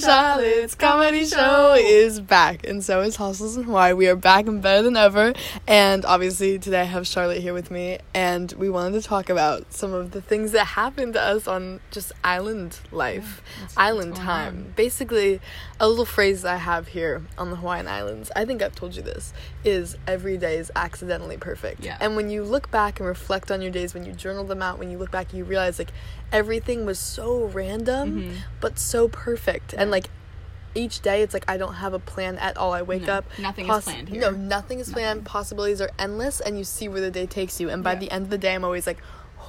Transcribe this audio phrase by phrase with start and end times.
[0.00, 3.92] Charlotte's comedy show is back, and so is Hostels in Hawaii.
[3.92, 5.34] We are back and better than ever.
[5.66, 9.72] And obviously, today I have Charlotte here with me, and we wanted to talk about
[9.72, 14.56] some of the things that happened to us on just island life, what's- island time.
[14.56, 14.72] on?
[14.76, 15.40] Basically,
[15.80, 19.02] a little phrase I have here on the Hawaiian Islands, I think I've told you
[19.02, 19.32] this,
[19.64, 21.82] is every day is accidentally perfect.
[21.82, 21.96] Yeah.
[22.00, 24.78] And when you look back and reflect on your days, when you journal them out,
[24.78, 25.90] when you look back, you realize like
[26.30, 28.36] everything was so random Mhm.
[28.60, 30.08] but so perfect and like
[30.76, 33.24] each day it's like i don't have a plan at all i wake No, up
[33.40, 34.20] nothing is planned here.
[34.20, 37.68] no nothing is planned possibilities are endless and you see where the day takes you
[37.68, 37.98] and by Yeah.
[37.98, 38.98] the end of the day i'm always like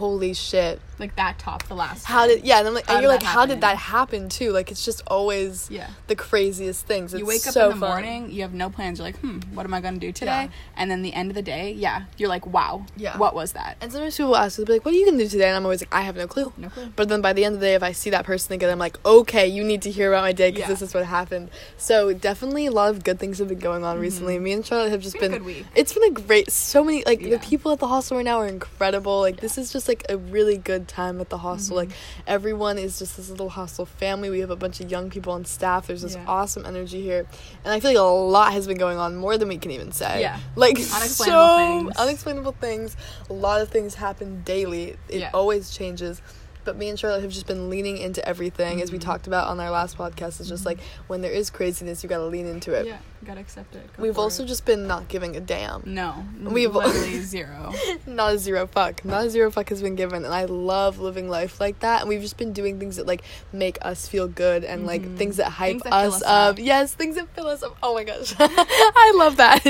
[0.02, 2.06] holy shit Like that top, the last.
[2.06, 2.30] how one.
[2.30, 4.68] did yeah and i'm like How and you're like how did that happen too like
[4.72, 5.90] it's just always Yeah.
[6.12, 7.90] the craziest things it's you wake up so in the fun.
[7.90, 8.98] morning, you have no plans.
[9.00, 10.44] You're like, hmm, what am I gonna do today?
[10.46, 10.50] Yeah.
[10.78, 13.18] And then the end of the day, yeah, you're like, wow, Yeah.
[13.24, 13.72] what was that?
[13.82, 15.66] and sometimes people ask they'll be like, "What are you gonna do today?" And I'm
[15.66, 16.88] always like, "I have no clue." No clue.
[16.96, 18.80] But then by the end of the day, if I see that person again, I'm
[18.88, 20.74] like, okay, you need to hear about my day because Yeah.
[20.74, 21.50] this is what happened.
[21.78, 24.38] So definitely a lot of good things have been going on recently.
[24.40, 25.34] Me and Charlotte have just Mm-hmm.
[25.34, 25.66] Been been.
[25.76, 26.52] It's been a great.
[26.52, 29.20] So many like the people at the hostel right now are incredible.
[29.20, 31.78] Like this is just like a really good time at the hostel.
[31.78, 31.90] Mm-hmm.
[31.90, 31.98] Like
[32.28, 34.30] everyone is just this little hostel family.
[34.30, 35.88] We have a bunch of young people on staff.
[35.88, 36.26] There's this Yeah.
[36.28, 37.26] awesome energy here,
[37.64, 39.92] and I feel like a lot has been going on more than we can even
[39.92, 40.22] say.
[40.22, 40.40] Yeah.
[40.56, 41.98] like Unexplainable so things.
[41.98, 42.96] unexplainable things.
[43.30, 44.98] A lot of things happen daily.
[45.10, 45.32] It Yeah.
[45.34, 46.22] always changes.
[46.64, 49.02] But me and Charlotte have just been leaning into everything, as we Mhm.
[49.04, 50.40] talked about on our last podcast.
[50.40, 52.86] It's just like when there is craziness, you gotta lean into it.
[52.86, 53.88] Yeah, you gotta accept it.
[53.98, 54.48] Go We've also it.
[54.48, 55.82] just been not giving a damn.
[55.86, 57.74] no, We've- literally zero.
[58.06, 59.04] Not a zero fuck.
[59.04, 62.02] Not a zero fuck has been given, and I love living life like that.
[62.02, 65.18] And we've just been doing things that like make us feel good, and like Mhm.
[65.18, 66.30] things that hype Things that us, us up.
[66.54, 66.60] up.
[66.60, 67.76] Yes, things that fill us up.
[67.82, 69.66] Oh my gosh, I love that.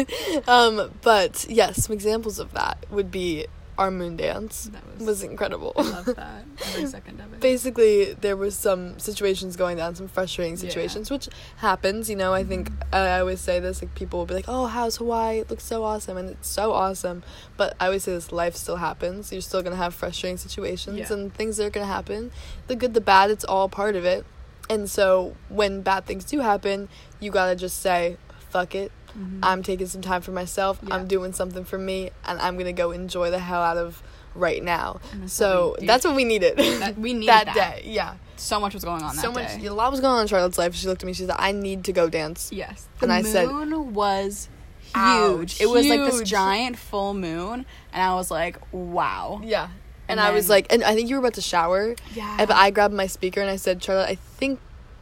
[0.47, 4.69] Um, but yes, some examples of that would be our moon dance.
[4.71, 5.73] That was, Was incredible.
[5.77, 7.39] I love that every second of it.
[7.39, 10.59] basically there was some situations going down some frustrating Yeah.
[10.69, 11.27] situations which
[11.57, 12.95] happens you know i think mm-hmm.
[12.95, 15.83] i always say this like people will be like oh how's hawaii it looks so
[15.83, 17.23] awesome and it's so awesome
[17.57, 21.13] but i always say this life still happens you're still gonna have frustrating situations Yeah.
[21.13, 22.31] and things that are gonna happen
[22.67, 24.25] the good the bad it's all part of it
[24.69, 26.89] and so when bad things do happen
[27.19, 28.17] you gotta just say
[28.49, 29.39] fuck it Mhm.
[29.43, 30.95] i'm taking some time for myself Yeah.
[30.95, 34.01] i'm doing something for me and i'm gonna go enjoy the hell out of
[34.35, 37.53] right now that's so what that's what we needed That- we needed that, that.
[37.53, 39.65] day yeah so much was going on that so much day.
[39.67, 41.51] a lot was going on in charlotte's life she looked at me she said i
[41.51, 42.87] need to go dance Yes.
[43.01, 44.47] And the I said- moon was
[44.93, 45.61] huge.
[45.61, 49.39] It was like this giant full moon, and I was like, wow.
[49.43, 49.69] yeah
[50.09, 52.35] and, And i was like and i think you were about to shower Yeah.
[52.39, 54.59] and i grabbed my speaker and i said charlotte i think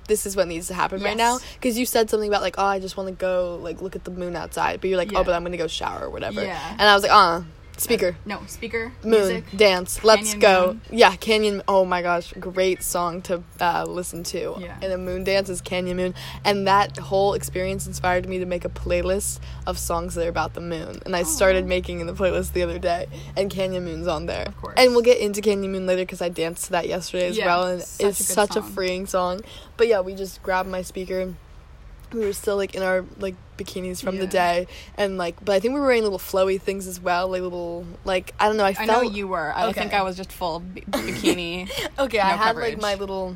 [0.10, 1.40] this is what needs to happen right now.
[1.54, 4.04] Because you said something about like oh i just want to go like look at
[4.04, 4.82] the moon outside.
[4.82, 6.44] But you're like oh but i'm gonna go shower or whatever.
[6.44, 6.72] Yeah.
[6.72, 7.42] and i was like uh
[7.80, 8.92] speaker no speaker.
[9.04, 9.44] moon Music.
[9.56, 10.82] dance let's go Moon.
[10.92, 14.78] yeah canyon oh my gosh great song to uh, listen to Yeah.
[14.82, 16.14] and a moon dance is canyon moon
[16.44, 20.54] and that whole experience inspired me to make a playlist of songs that are about
[20.54, 21.68] the moon and i started Aw.
[21.68, 23.08] making the playlist the other day
[23.38, 24.74] and canyon moon's on there Of course.
[24.78, 27.46] and we'll get into canyon moon later because i danced to that yesterday as Yeah,
[27.46, 29.42] well and such a it's good such a freeing song
[29.78, 31.34] but yeah we just grabbed my speaker
[32.14, 34.66] we were still like in our like bikinis from the day
[34.98, 37.86] and like but i think we were wearing little flowy things as well like little
[38.06, 39.54] like i don't know i, I felt know you were.
[39.54, 39.80] I Okay.
[39.82, 41.70] think I was just full b- bikini.
[42.00, 43.36] Okay, I No had like my little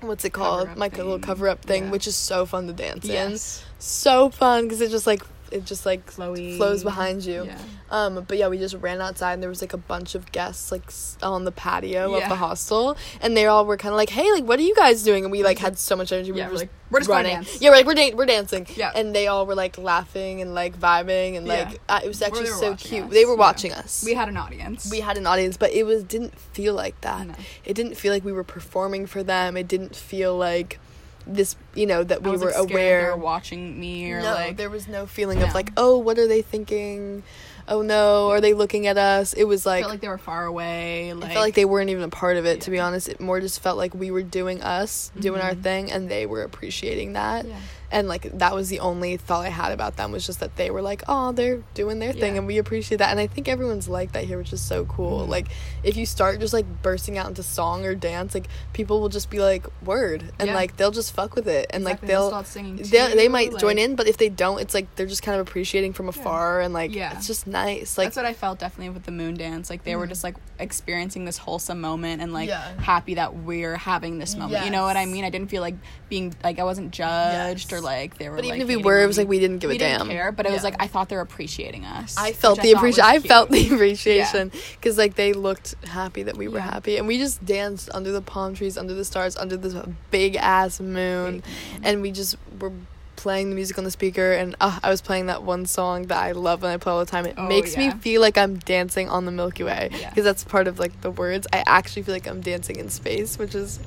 [0.00, 0.76] what's it called?
[0.76, 1.90] My little cover up thing, Yeah.
[1.90, 3.38] which is so fun to dance in.
[3.78, 6.56] So fun because it just like it just like Flowy.
[6.56, 7.44] flows behind you.
[7.44, 7.58] Yeah.
[7.90, 10.72] Um, but yeah, we just ran outside and there was like a bunch of guests
[10.72, 10.90] like
[11.22, 14.44] on the patio of the hostel, and they all were kind of like, "Hey, like,
[14.44, 16.32] what are you guys doing?" And we like had so much energy.
[16.32, 17.34] We Yeah, were just like, we're just running.
[17.34, 17.60] dance.
[17.60, 18.66] Yeah, we're like we're da- we're dancing.
[18.76, 18.92] Yeah.
[18.94, 21.96] and they all were like laughing and like vibing and like Yeah.
[21.96, 23.04] uh, it was actually so cute.
[23.04, 23.38] us, They were yeah.
[23.38, 24.02] watching us.
[24.04, 24.90] We had an audience.
[24.90, 27.34] we had an audience, but it was didn't feel like that No.
[27.66, 29.56] it didn't feel like we were performing for them.
[29.58, 30.78] It didn't feel like
[31.26, 33.16] this, you know, that I we was, were like, scared they aware.
[33.16, 36.26] were watching me or no, like there was no feeling of like, oh, what are
[36.26, 37.22] they thinking?
[37.68, 39.32] Oh no, are they looking at us?
[39.34, 41.12] It was I like, felt like they were far away.
[41.12, 42.62] Like, I felt like they weren't even a part of it.
[42.62, 45.62] To be honest, it more just felt like we were doing us, doing our Mhm.
[45.62, 47.46] thing, and they were appreciating that.
[47.46, 47.54] Yeah.
[47.92, 50.70] And like that was the only thought I had about them was just that they
[50.70, 52.38] were like, oh, they're doing their thing, Yeah.
[52.38, 53.10] and we appreciate that.
[53.10, 55.26] And I think everyone's like that here, which is so cool.
[55.26, 55.28] Mhm.
[55.28, 55.48] Like
[55.84, 59.28] if you start just like bursting out into song or dance, like people will just
[59.28, 60.54] be like, word, and Yeah.
[60.54, 62.44] like they'll just fuck with it, and Exactly, like they'll they'll.
[62.44, 65.38] singing They, they might join in, but if they don't, it's like they're just kind
[65.38, 67.14] of appreciating from afar, and like Yeah.
[67.16, 67.98] it's just nice.
[67.98, 69.68] Like That's what I felt definitely with the moon dance.
[69.68, 70.10] Like they were Mhm.
[70.10, 72.62] just like experiencing this wholesome moment and like Yeah.
[72.80, 74.64] happy that we're having this moment.
[74.64, 75.24] You know what I mean?
[75.24, 75.74] I didn't feel like
[76.08, 77.78] being like I wasn't judged Yes.
[77.78, 78.36] or like they were.
[78.36, 79.98] But even like, if we were, it was like we didn't give we a didn't
[79.98, 80.08] damn.
[80.08, 82.16] care, but it was like I thought they were appreciating us.
[82.16, 83.04] I felt the appreciation.
[83.04, 86.70] I felt the appreciation because like they looked happy that we were Yeah.
[86.70, 89.74] happy, and we just danced under the palm trees, under the stars, under this
[90.10, 91.42] big ass moon,
[91.82, 92.72] and we just were
[93.16, 94.32] playing the music on the speaker.
[94.32, 96.98] And uh, I was playing that one song that I love and I play all
[96.98, 97.24] the time.
[97.24, 100.08] It Oh, makes me feel like I'm dancing on the Milky Way Yeah.
[100.10, 101.46] because that's part of like the words.
[101.52, 103.78] I actually feel like I'm dancing in space, which is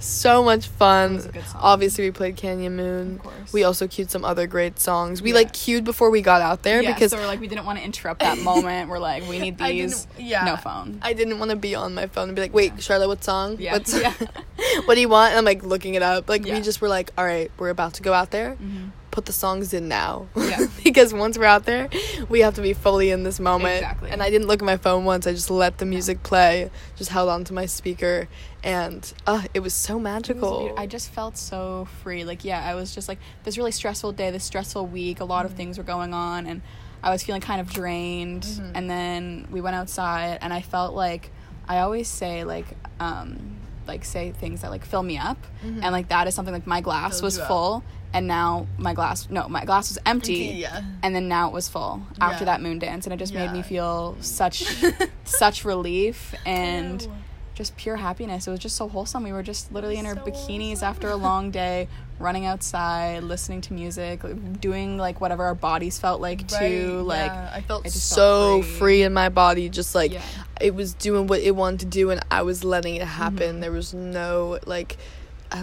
[0.00, 1.14] so much fun.
[1.14, 1.60] Was a good song.
[1.62, 3.20] Obviously, we played Canyon Moon.
[3.52, 5.22] We also queued some other great songs.
[5.22, 5.36] We Yeah.
[5.36, 7.78] like queued before we got out there yeah, because so we're like we didn't want
[7.78, 8.88] to interrupt that moment.
[8.90, 10.06] We're like we need these.
[10.18, 10.44] yeah.
[10.44, 10.98] No phone.
[11.02, 13.56] I didn't want to be on my phone and be like, "Wait, Charlotte, what song?
[13.58, 13.72] Yeah.
[13.72, 14.12] What, Yeah.
[14.84, 16.28] what do you want?" And I'm like looking it up.
[16.28, 16.54] Like Yeah.
[16.56, 18.56] we just were like, "All right, we're about to go out there.
[18.62, 18.90] Mhm.
[19.16, 20.66] Put the songs in now." Yeah.
[20.84, 21.88] because once we're out there,
[22.28, 23.76] we have to be fully in this moment.
[23.76, 24.10] Exactly.
[24.10, 25.26] And I didn't look at my phone once.
[25.26, 26.70] I just let the music play.
[26.96, 28.28] Just held on to my speaker,
[28.62, 30.74] and uh, it was so It was magical.
[30.76, 32.24] I just felt so free.
[32.24, 35.20] Like, yeah, I was just like this really stressful day, this stressful week.
[35.20, 35.52] A lot Mm-hmm.
[35.52, 36.60] of things were going on, and
[37.02, 38.42] I was feeling kind of drained.
[38.42, 38.72] Mhm.
[38.74, 41.30] And then we went outside, and I felt like
[41.66, 42.66] I always say like,
[43.00, 45.80] um, like say things that like fill me up, Mhm.
[45.82, 47.82] and like that is something like my glass was full up.
[48.12, 50.54] And now my glass no, my glass was empty.
[50.56, 50.82] yeah.
[51.02, 52.52] And then now it was full after Yeah.
[52.52, 54.64] that moon dance, and it just made me feel such,
[55.24, 57.12] such relief and Ew.
[57.54, 58.46] just pure happiness.
[58.46, 59.22] It was just so wholesome.
[59.24, 61.88] We were just literally in our So bikinis after a long day,
[62.18, 64.20] running outside, listening to music,
[64.60, 67.02] doing like whatever our bodies felt like too.
[67.04, 67.30] Like.
[67.30, 68.16] I felt so
[68.62, 68.78] felt free.
[68.78, 69.02] free.
[69.02, 70.22] in my body, just like Yeah.
[70.60, 73.56] it was doing what it wanted to do, and I was letting it happen.
[73.56, 73.60] Mhm.
[73.60, 74.96] There was no like.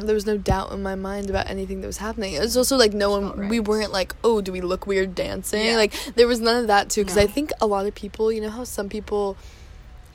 [0.01, 2.33] There was no doubt in my mind about anything that was happening.
[2.33, 3.38] It was also like no one.
[3.38, 3.50] Right.
[3.50, 5.65] We weren't like, oh, do we look weird dancing?
[5.65, 5.75] Yeah.
[5.77, 7.01] Like there was none of that too.
[7.01, 9.38] Because I think a lot of people, you know how some people,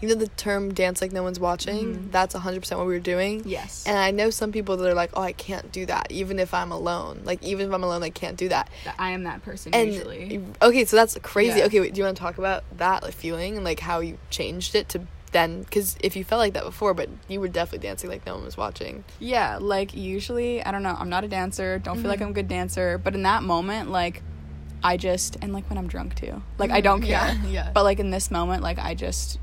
[0.01, 2.13] you know, the term "dance like no one's watching." Mhm.
[2.13, 3.43] That's hundred percent what we were doing.
[3.45, 6.39] yes, And I know some people that are like, oh, I can't do that, even
[6.39, 7.23] if I'm alone.
[7.25, 8.69] Like even if I'm alone, I can't do that.
[8.85, 10.45] That I am that person And usually.
[10.63, 11.59] okay, so that's crazy.
[11.59, 11.67] Yeah.
[11.67, 14.19] Okay, wait, do you want to talk about that like, feeling and like how you
[14.31, 15.01] changed it to
[15.33, 15.63] then?
[15.63, 18.45] Because if you felt like that before, but you were definitely dancing like no one
[18.45, 19.05] was watching.
[19.21, 20.97] Yeah, like usually, I don't know.
[20.99, 21.79] I'm not a dancer.
[21.79, 22.25] Don't feel like Mhm.
[22.25, 22.99] I'm a good dancer.
[22.99, 24.23] But in that moment, like,
[24.83, 26.43] I just and like when I'm drunk too.
[26.59, 27.11] Like I don't care.
[27.11, 27.71] Yeah, yeah.
[27.75, 29.39] But like in this moment, like I just,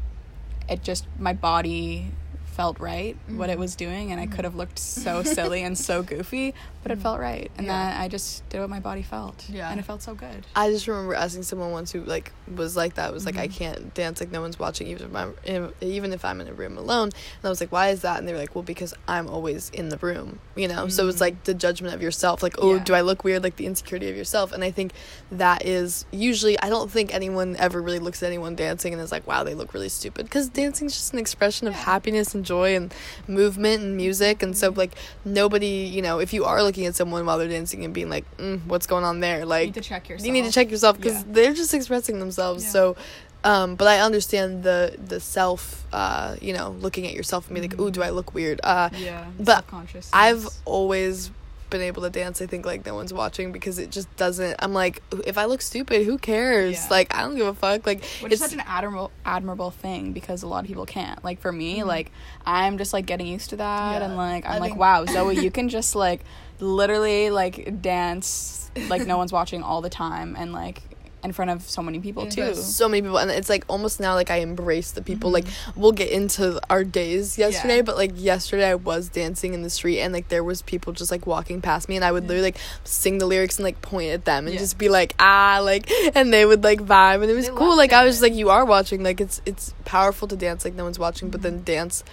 [0.70, 2.12] it just my body
[2.56, 3.60] felt right what it Mhm.
[3.60, 6.54] was doing, and I could have looked so silly and so goofy,
[6.84, 7.76] but it felt right, and Mm-hmm.
[7.76, 7.90] Yeah.
[7.94, 9.44] that I just did what my body felt.
[9.50, 9.70] Yeah.
[9.72, 10.46] and it felt so good.
[10.56, 13.94] I just remember asking someone once who like was like that was like I can't
[13.94, 16.78] dance like no one's watching even if I'm in, even if I'm in a room
[16.78, 19.28] alone and I was like why is that and they were like well because I'm
[19.28, 22.76] always in the room you know so it's like the judgment of yourself like oh
[22.76, 22.84] Yeah.
[22.84, 24.94] do I look weird like the insecurity of yourself and I think
[25.32, 29.12] that is usually I don't think anyone ever really looks at anyone dancing and is
[29.12, 32.45] like wow they look really stupid because dancing is just an expression of happiness and
[32.46, 32.94] joy and
[33.28, 34.94] movement and music and so like
[35.26, 38.26] nobody you know if you are looking at someone while they're dancing and being like
[38.38, 40.26] mm, what's going on there like you need to check yourself.
[40.28, 41.24] you need to check yourself because Yeah.
[41.36, 42.70] they're just expressing themselves Yeah.
[42.70, 42.96] so
[43.44, 47.70] um but i understand the the self uh you know looking at yourself and being
[47.70, 49.66] like ooh do i look weird uh Yeah, but
[50.14, 51.30] i've always
[51.76, 54.74] been able to dance i think like no one's watching because it just doesn't i'm
[54.74, 56.88] like if i look stupid who cares Yeah.
[56.90, 60.14] like i don't give a fuck like which is it's such an admirable admirable thing
[60.14, 61.22] because a lot of people can't.
[61.24, 61.86] Like for me, Mhm.
[61.88, 62.12] like
[62.46, 64.06] I'm just like getting used to that Yeah.
[64.06, 66.22] and like I I'm like, think- wow, Zoe, you can just like
[66.60, 70.82] literally like dance like no one's watching all the time and like
[71.26, 72.54] in front of so many people too.
[72.56, 75.34] so many people and it's like almost now like i embrace the people Mhm.
[75.34, 75.46] like
[75.76, 77.82] we'll get into our days yesterday Yeah.
[77.82, 81.12] but like yesterday i was dancing in the street and like there was people just
[81.12, 82.30] like walking past me and i would Yeah.
[82.30, 84.60] literally like sing the lyrics and like point at them and Yeah.
[84.62, 87.70] just be like ah like and they would like vibe and it was They cool
[87.70, 90.64] loved like i was just like you are watching like it's it's powerful to dance
[90.64, 92.04] like no one's watching but then dance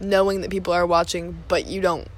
[0.00, 2.08] knowing that people are watching but you don't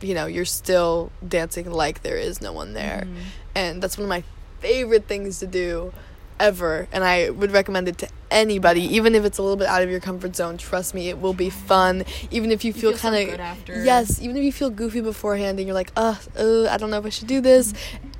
[0.00, 3.16] you know you're still dancing like there is no one there Mhm.
[3.54, 4.22] and that's one of my
[4.62, 5.92] favorite things to do
[6.40, 9.82] ever and i would recommend it to anybody even if it's a little bit out
[9.82, 10.56] of your comfort zone.
[10.56, 12.04] Trust me it will be fun.
[12.30, 15.58] Even if you You feel, feel kind of yes even if you feel goofy beforehand
[15.58, 17.74] and you're like uh, uh i don't know if i should do this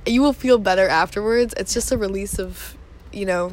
[0.05, 1.55] you will feel better afterwards.
[1.57, 2.77] It's just a release of
[3.13, 3.53] you know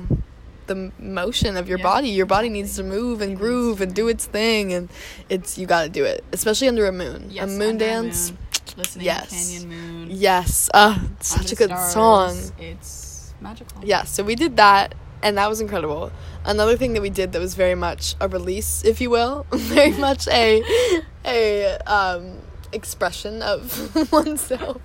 [0.68, 2.10] the motion of your Yeah, body.
[2.10, 4.90] Your body needs to move and groove and do its thing and
[5.30, 7.30] it's you got to do it especially under a moon.
[7.32, 8.40] Yes, a moon dance moon,
[8.78, 9.30] listening yes.
[9.30, 10.08] to Canyon Moon.
[10.12, 13.84] yes uh such a good Stars, song It's magical.
[13.86, 16.12] yeah, so we did that, and that was incredible.
[16.46, 19.92] Another thing that we did that was very much a release, if you will, very
[20.08, 20.62] much a
[21.26, 22.38] a um,
[22.72, 23.62] expression of
[24.12, 24.82] oneself,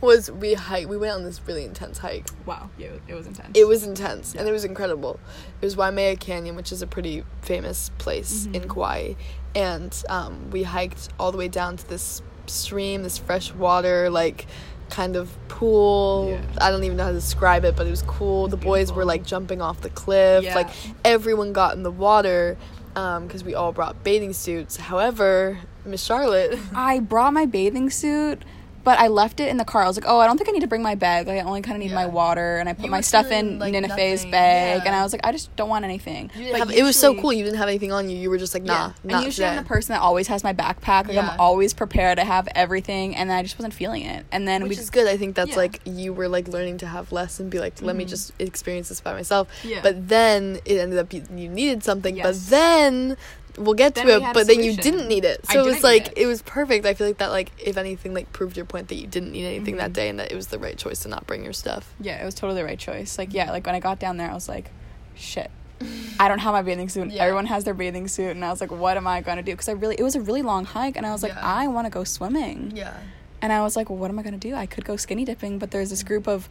[0.00, 0.88] was we hike.
[0.88, 2.28] We went on this really intense hike.
[2.46, 2.70] Wow.
[2.78, 3.50] Yeah, it- was intense.
[3.58, 5.18] It was intense, and it was incredible.
[5.60, 8.68] It was Waimea Canyon, which is a pretty famous place in Mhm.
[8.68, 9.14] Kauai,
[9.54, 14.46] and um, we hiked all the way down to this stream, this fresh water, like
[14.90, 16.28] kind of pool.
[16.30, 16.64] Yeah.
[16.66, 18.48] I don't even know how to describe it, but it was cool.
[18.48, 20.44] the boys were like jumping off the cliff.
[20.44, 20.54] Yeah.
[20.54, 20.68] Like
[21.04, 22.56] everyone got in the water
[22.94, 24.76] um, because we all brought bathing suits.
[24.76, 26.58] However, Miss Charlotte.
[26.74, 28.44] I brought my bathing suit,
[28.84, 29.82] but I left it in the car.
[29.82, 31.26] I was like, oh, I don't think I need to bring my bag.
[31.26, 31.96] Like, I only kind of need Yeah.
[31.96, 34.86] my water, and I put You my stuff in like Nineveh's bag, Yeah.
[34.86, 36.30] and I was like, I just don't want anything.
[36.34, 37.32] But have, it was so cool.
[37.32, 38.16] You didn't have anything on you.
[38.18, 38.92] You were just like, nah, Yeah.
[39.04, 39.48] not and usually today.
[39.58, 41.06] I'm the person that always has my backpack.
[41.06, 41.30] Like Yeah.
[41.30, 44.26] I'm always prepared to have everything, and then I just wasn't feeling it.
[44.32, 45.06] And then Which we is good.
[45.08, 47.96] I think that's like you were like learning to have less and be like, let
[47.96, 48.08] me Mhm.
[48.08, 49.48] just experience this by myself.
[49.64, 49.80] Yeah.
[49.82, 52.18] But then it ended up you, you needed something.
[52.22, 53.16] But then
[53.56, 54.34] we'll get Then to it.
[54.34, 55.46] But then you didn't need it.
[55.46, 56.18] So it was like it.
[56.18, 56.26] it.
[56.26, 56.86] was perfect.
[56.86, 59.44] I feel like that like if anything like proved your point that you didn't need
[59.46, 59.94] anything that Mhm.
[59.94, 61.92] day and that it was the right choice to not bring your stuff.
[62.00, 63.18] yeah, it was totally the right choice.
[63.18, 64.70] Like yeah, like when I got down there, I was like,
[65.14, 65.50] shit.
[66.20, 67.10] I don't have my bathing suit.
[67.10, 67.22] Yeah.
[67.24, 69.68] Everyone has their bathing suit, and I was like, "What am I gonna do?" Because
[69.68, 71.40] I really, it was a really long hike, and I was like, Yeah.
[71.42, 72.94] "I want to go swimming." Yeah.
[73.40, 74.54] And I was like, well, what am I going to do?
[74.54, 76.48] I could go skinny dipping, but there's this group of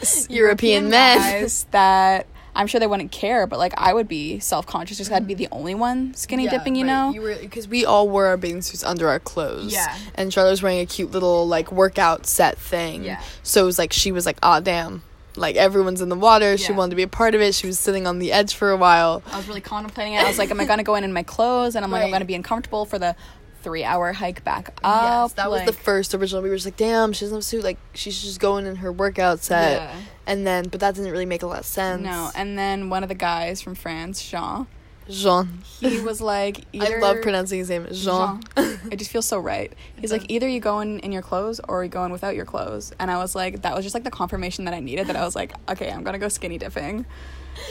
[0.00, 1.48] s- European men.
[1.72, 5.16] that I'm sure they wouldn't care, but like I would be self conscious just 'cause
[5.16, 7.12] I'd be the only one skinny dipping, you know?
[7.12, 9.72] You were because we all wore our bathing suits under our clothes.
[9.72, 9.96] Yeah.
[10.14, 13.04] And Charlotte was wearing a cute little like workout set thing.
[13.04, 13.22] Yeah.
[13.42, 15.02] So it was like she was like, ah, damn.
[15.34, 16.58] Like everyone's in the water.
[16.58, 17.54] She wanted to be a part of it.
[17.54, 19.22] She was sitting on the edge for a while.
[19.32, 20.22] I was really contemplating it.
[20.22, 21.74] I was like, am I going to go in in my clothes?
[21.74, 23.16] And I'm like, I'm going to be uncomfortable for the
[23.62, 25.02] three hour hike back up.
[25.30, 26.42] yes, that was the first original.
[26.42, 27.64] We were just like, damn, she doesn't have a suit.
[27.64, 29.80] Like she should just go in her workout set.
[29.80, 30.00] Yeah.
[30.26, 32.02] And then, but that didn't really make a lot of sense.
[32.02, 34.66] No, and then one of the guys from France, Jean,
[35.08, 35.62] Jean.
[35.80, 37.86] he was like, I love pronouncing his name.
[37.92, 38.40] Jean.
[38.90, 39.72] It just feels so right.
[39.96, 42.44] He's like, either you go in in your clothes or you go in without your
[42.44, 42.92] clothes.
[42.98, 45.06] And I was like, that was just like the confirmation that I needed.
[45.06, 47.06] That I was like, okay, I'm gonna go skinny dipping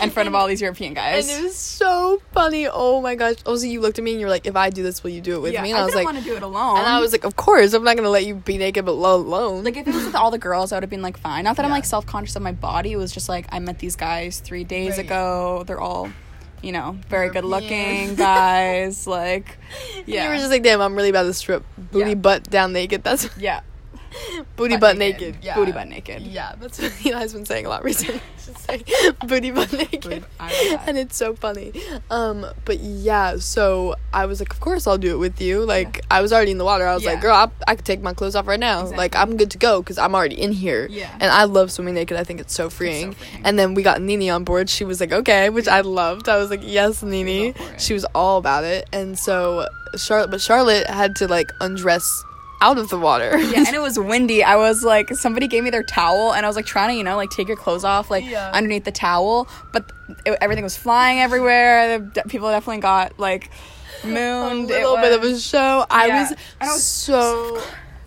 [0.01, 1.29] in front of all these European guys.
[1.29, 2.67] And it was so funny.
[2.67, 3.35] Oh my gosh.
[3.45, 5.21] Also, you looked at me and you were like, if I do this, will you
[5.21, 5.71] do it with yeah, me?
[5.71, 6.77] And I, I, was like, want to do it alone.
[6.77, 8.93] and I was like, of course, I'm not going to let you be naked but
[8.93, 9.63] lo- alone.
[9.63, 11.43] like, if it was with all the girls, I would have been like, fine.
[11.43, 12.91] Not that I'm like self conscious of my body.
[12.93, 15.05] It was just like I met these guys three days Right.
[15.05, 15.63] ago.
[15.67, 16.09] They're all,
[16.61, 19.07] you know, very good looking guys.
[19.07, 19.57] like,
[19.95, 20.03] yeah.
[20.05, 22.15] yeah, You were just like, damn, I'm really about to strip booty Yeah.
[22.15, 23.03] butt down naked.
[23.03, 23.61] That's yeah,
[24.55, 25.21] booty Butt butt, naked.
[25.21, 25.43] naked.
[25.43, 25.55] Yeah.
[25.55, 26.21] booty butt naked.
[26.23, 28.21] Yeah, that's what Eli's been saying a lot recently.
[29.27, 30.01] Booty butt naked.
[30.01, 30.89] Booty- I love that.
[30.89, 31.71] and it's so funny.
[32.09, 35.63] Um, but yeah, so I was like, of course I'll do it with you.
[35.65, 36.85] Like I was already in the water.
[36.85, 38.85] I was like, girl, I, I could take my clothes off right now.
[38.85, 40.87] Like I'm good to go because I'm already in here.
[40.89, 41.09] Yeah.
[41.13, 42.17] And I love swimming naked.
[42.17, 43.13] I think it's so freeing.
[43.13, 43.45] freeing.
[43.45, 44.69] And then we got Nini on board.
[44.69, 46.27] She was like, okay, which I loved.
[46.29, 47.47] I was like, yes, Nini.
[47.47, 47.81] all for it.
[47.81, 48.87] She was all about it.
[48.91, 52.23] And so Charlotte, but Charlotte had to like undress
[52.61, 53.37] out of the water.
[53.37, 54.43] yeah, and it was windy.
[54.43, 57.03] I was like, somebody gave me their towel, and I was like trying to, you
[57.03, 58.51] know, like take your clothes off, like Yeah.
[58.53, 59.91] underneath the towel, but
[60.25, 61.97] it, everything was flying everywhere.
[61.99, 63.49] The people definitely got like
[64.03, 64.69] mooned.
[64.69, 65.85] a little bit of a show.
[65.89, 66.21] I Yeah.
[66.29, 67.61] was, I was so.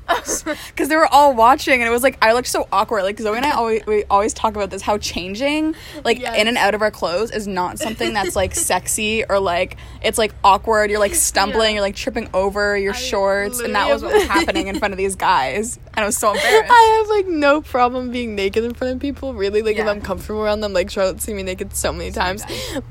[0.69, 3.03] because they were all watching, and it was like I looked so awkward.
[3.05, 6.39] Like Zoe and I always we always talk about this how changing like Yes.
[6.39, 10.19] in and out of our clothes is not something that's like sexy or like it's
[10.19, 10.91] like awkward.
[10.91, 11.75] You're like stumbling, Yeah.
[11.75, 14.93] you're like tripping over your I shorts, and that was what was happening in front
[14.93, 16.71] of these guys, and I was so embarrassed.
[16.71, 19.35] I have like no problem being naked in front of people.
[19.35, 20.73] Really, like if I'm comfortable around them.
[20.75, 22.43] Like Charlotte's seen me naked so many times,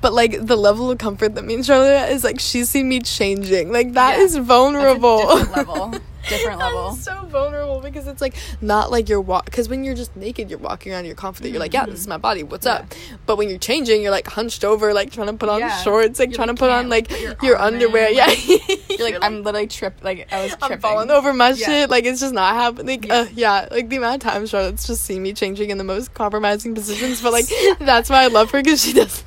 [0.01, 2.99] but like the level of comfort that me and Charlotte is like she's seen me
[3.01, 3.71] changing.
[3.71, 4.23] Like that Yeah.
[4.23, 5.17] is vulnerable.
[5.27, 5.93] That's a different level.
[6.29, 6.87] Different level.
[6.89, 10.49] I'm so vulnerable because it's like not like you're walk because when you're just naked
[10.49, 12.85] you're walking around you're confident you're like yeah this is my body what's up
[13.25, 15.75] but when you're changing you're like hunched over like trying to put on Yeah.
[15.81, 18.29] shorts like You, trying to put on like put your your, arm in, underwear yeah
[18.89, 20.03] You're like I'm literally tripped.
[20.03, 20.73] Like I was tripping.
[20.75, 21.65] I'm falling over my Yeah.
[21.65, 21.89] shit.
[21.89, 23.01] Like it's just not happening.
[23.01, 23.15] Like, Yeah.
[23.15, 26.13] uh, yeah, like the amount of times Charlotte's just seen me changing in the most
[26.13, 27.45] compromising positions, but like
[27.79, 29.23] that's why I love her because she does.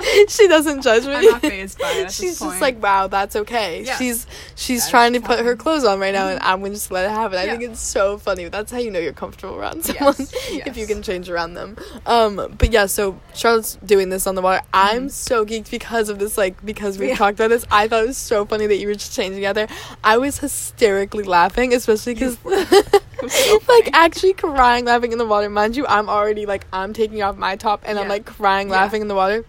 [0.28, 1.14] She doesn't judge me.
[1.14, 3.84] I'm not phased by it She's just like, wow, that's okay.
[3.84, 3.96] Yeah.
[3.96, 6.74] She's she's That trying to is put her clothes on right now, and I'm gonna
[6.74, 7.38] just let it happen.
[7.38, 7.50] I Yeah.
[7.56, 8.48] think it's so funny.
[8.48, 10.32] That's how you know you're comfortable around someone Yes,
[10.66, 11.76] if you can change around them.
[12.06, 14.62] Um, but yeah, so Charlotte's doing this on the water.
[14.72, 15.08] I'm Mm-hmm.
[15.08, 16.36] so geeked because of this.
[16.38, 17.16] Like because we Yeah.
[17.16, 19.54] talked about this, I thought it was so funny that you were just changing out
[19.54, 19.68] there.
[20.04, 22.38] I was hysterically laughing, especially because
[23.28, 25.48] so like actually crying, laughing in the water.
[25.50, 29.02] Mind you, I'm already like I'm taking off my top and I'm like crying, laughing
[29.02, 29.44] in the water.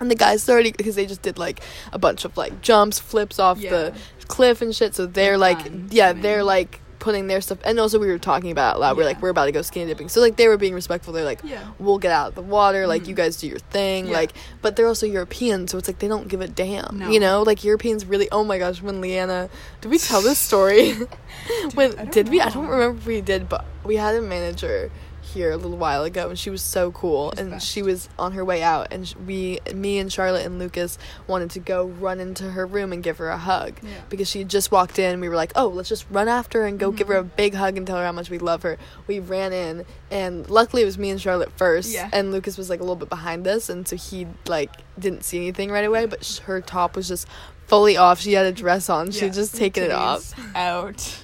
[0.00, 1.60] And the guys already because they just did like
[1.92, 3.70] a bunch of like jumps, flips off Yeah.
[3.70, 3.94] the
[4.28, 4.94] cliff and shit.
[4.94, 5.58] So they're like,
[5.90, 7.58] yeah, they're like putting their stuff.
[7.64, 8.96] And also we were talking about out loud.
[8.96, 10.08] We're like, we're about to go skinny dipping.
[10.08, 11.12] So like they were being respectful.
[11.12, 11.62] They're like, Yeah.
[11.78, 12.86] we'll get out of the water.
[12.88, 13.08] Like Mhm.
[13.08, 14.06] you guys do your thing.
[14.06, 14.12] Yeah.
[14.14, 16.98] Like, but they're also European, so it's like they don't give a damn.
[16.98, 17.08] No.
[17.10, 18.28] You know, like Europeans really.
[18.32, 19.48] Oh my gosh, when Leanna,
[19.80, 20.92] did we tell this story?
[21.74, 22.40] when I don't did we?
[22.40, 24.90] I don't remember if we did, but we had a manager.
[25.28, 27.32] Here a little while ago, and she was so cool.
[27.36, 27.66] And best.
[27.66, 31.60] she was on her way out, and we, me and Charlotte and Lucas wanted to
[31.60, 33.90] go run into her room and give her a hug Yeah.
[34.08, 35.20] because she just walked in.
[35.20, 37.36] We were like, oh, let's just run after her and go give her a Mm-hmm.
[37.36, 38.78] big hug and tell her how much we love her.
[39.06, 42.08] We ran in, and luckily it was me and Charlotte first, Yeah.
[42.12, 45.36] and Lucas was like a little bit behind us, and so he like didn't see
[45.38, 46.06] anything right away.
[46.06, 47.26] But sh- her top was just
[47.66, 48.20] fully off.
[48.20, 49.10] She had a dress on.
[49.10, 51.18] She had just taken it off, out.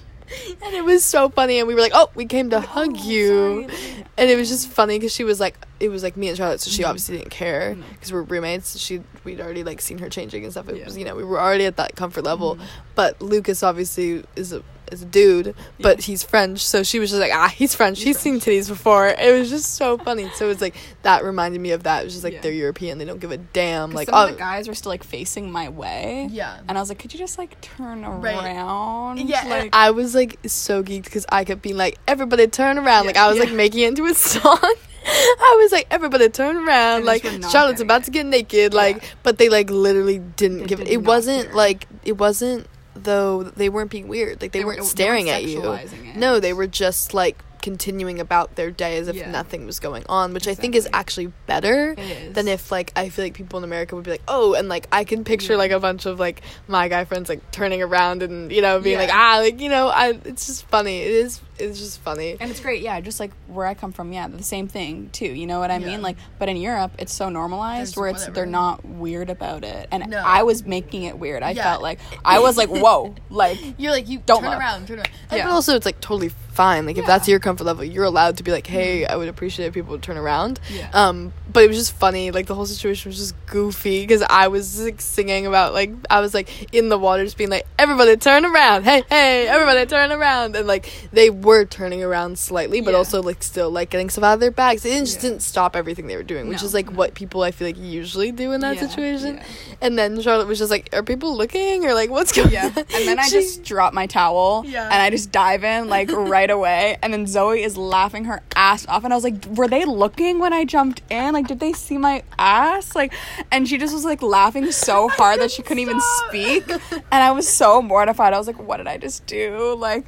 [0.64, 1.58] and it was so funny.
[1.58, 3.68] And we were like, oh, we came to hug Oh, you.
[3.68, 4.04] sorry.
[4.16, 6.60] And it was just funny because she was like, it was like me and Charlotte,
[6.60, 6.88] so she Mhm.
[6.88, 8.78] obviously didn't care because we're roommates.
[8.78, 10.68] She we'd already like seen her changing and stuff.
[10.68, 10.84] It Yeah.
[10.84, 12.56] was you know we were already at that comfort level.
[12.56, 12.60] Mhm.
[12.94, 17.20] But Lucas obviously is a is a dude, but he's French, so she was just
[17.20, 18.02] like, ah, he's French.
[18.02, 19.08] He's seen titties before.
[19.08, 20.28] It was just so funny.
[20.34, 22.02] So it was like that reminded me of that.
[22.02, 22.40] It was just like Yeah.
[22.42, 22.98] they're European.
[22.98, 23.92] They don't give a damn.
[23.92, 26.28] Like some oh of the guys were still like facing my way.
[26.30, 26.58] yeah.
[26.68, 28.34] And I was like, could you just like turn Right.
[28.56, 29.20] around?
[29.20, 33.04] Yeah, Like, I was like so geeked because I kept being like, everybody turn around.
[33.04, 33.44] Yeah, like I was yeah.
[33.44, 34.74] like making it into a song.
[35.06, 36.98] I was like, everybody turn around.
[36.98, 38.04] And like just were not Charlotte's about it.
[38.06, 38.72] to get naked.
[38.72, 40.84] Like, but they like literally didn't They give it.
[40.84, 41.54] did It wasn't care.
[41.54, 43.42] like it wasn't though.
[43.42, 44.40] They weren't being weird.
[44.40, 45.72] Like they, They were- weren't staring at you.
[45.72, 46.16] it.
[46.16, 49.30] No, they were just like continuing about their day as if Yeah.
[49.30, 52.32] nothing was going on, which I think is actually better It is.
[52.34, 54.86] than if like I feel like people in America would be like, oh, and like
[54.92, 55.58] I can picture Yeah.
[55.64, 58.98] like a bunch of like my guy friends like turning around and you know being
[58.98, 62.50] like ah like you know I it's just funny it is it's just funny And
[62.50, 63.00] it's great, yeah.
[63.00, 65.26] Just like where I come from, yeah, the same thing too.
[65.26, 65.86] You know what I Yeah.
[65.86, 66.02] mean?
[66.02, 68.34] Like, but in Europe, it's so normalized There's where it's whatever.
[68.34, 70.18] they're not weird about it, and No.
[70.18, 71.44] I was making it weird.
[71.44, 71.62] I Yeah.
[71.62, 74.58] felt like I was like, whoa, like you're like you Don't turn look.
[74.58, 75.44] around turn around Yeah.
[75.46, 78.42] but also it's like totally fine like if that's your comfort level you're allowed to
[78.42, 80.88] be like hey I would appreciate if people would turn around Yeah.
[80.94, 84.48] um but it was just funny like the whole situation was just goofy because I
[84.48, 88.16] was like singing about like I was like in the water just being like everybody
[88.16, 92.92] turn around hey hey everybody turn around and like they were turning around slightly but
[92.92, 92.98] Yeah.
[92.98, 95.74] also like still like getting stuff out of their bags they didn't just didn't stop
[95.76, 96.96] everything they were doing which No, is like no.
[96.96, 99.44] what people I feel like usually do in that Yeah, situation yeah.
[99.80, 102.66] and then Charlotte was just like are people looking or like what's going Yeah.
[102.76, 104.84] on And then I She- just drop my towel Yeah.
[104.84, 106.96] and I just dive in like right away.
[107.02, 109.04] And then Zoe is laughing her ass off.
[109.04, 111.32] And I was like, were they looking when I jumped in?
[111.32, 112.94] Like, did they see my ass?
[112.94, 113.12] Like,
[113.50, 116.68] and she just was like laughing so hard that she couldn't even speak.
[116.70, 118.32] And I was so mortified.
[118.32, 119.74] I was like, what did I just do?
[119.74, 120.06] Like,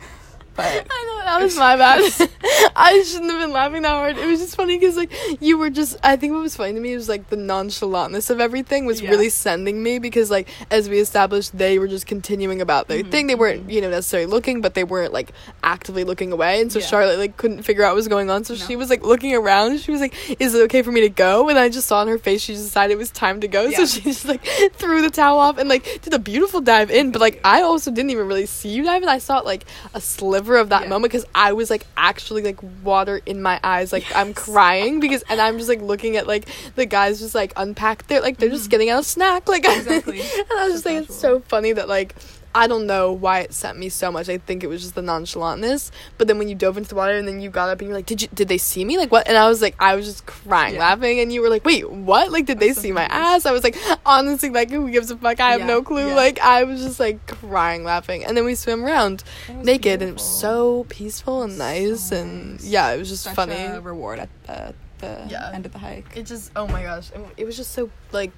[0.57, 2.01] but I know that was my bad.
[2.77, 4.17] I shouldn't have been laughing that hard.
[4.19, 5.97] It was just funny because like you were just.
[6.03, 9.11] I think what was funny to me was like the nonchalantness of everything was Yeah.
[9.11, 13.11] really sending me because like as we established, they were just continuing about their Mhm,
[13.11, 13.27] thing.
[13.27, 16.61] They weren't you know necessarily looking, but they weren't like actively looking away.
[16.61, 16.87] And so Yeah.
[16.87, 18.45] Charlotte like couldn't figure out what was going on.
[18.45, 18.61] So No.
[18.61, 19.79] she was like looking around.
[19.81, 22.09] She was like, "Is it okay for me to go?" And I just saw on
[22.09, 23.63] her face she decided it was time to go.
[23.67, 23.79] Yeah.
[23.79, 27.11] So she just like threw the towel off and like did a beautiful dive in.
[27.11, 29.09] But like I also didn't even really see you dive in.
[29.09, 29.65] I saw it like
[29.95, 30.89] a sliver of that Yeah.
[30.91, 35.23] moment because I was like actually like water in my eyes, like I'm crying because
[35.29, 38.49] and I'm just like looking at like the guys just like unpacked their like they're
[38.49, 39.81] just getting out a snack like Mm-hmm.
[39.97, 40.21] Exactly.
[40.21, 42.15] and I was just like it's so funny that like
[42.57, 44.29] I don't know why it sent me so much.
[44.29, 45.91] I think it was just the nonchalantness.
[46.19, 47.97] But then when you dove into the water and then you got up and you're
[47.97, 48.29] like, "Did you?
[48.35, 48.97] Did they see me?
[48.99, 50.81] Like what?" And I was like, I was just crying, Yeah.
[50.81, 52.33] laughing, and you were like, "Wait, what?
[52.33, 55.17] Like did they so see my ass?" I was like, honestly, like who gives a
[55.17, 55.39] fuck?
[55.41, 56.09] I have Yeah, no clue.
[56.09, 56.15] yeah.
[56.15, 59.23] Like I was just like crying, laughing, and then we swim around
[59.63, 62.65] naked, and it was so peaceful and So nice, and nice.
[62.65, 63.55] yeah, it was just Such funny.
[63.55, 65.51] a reward at the, the Yeah.
[65.53, 66.07] end of the hike.
[66.17, 68.33] It just oh my gosh, it- it was just so like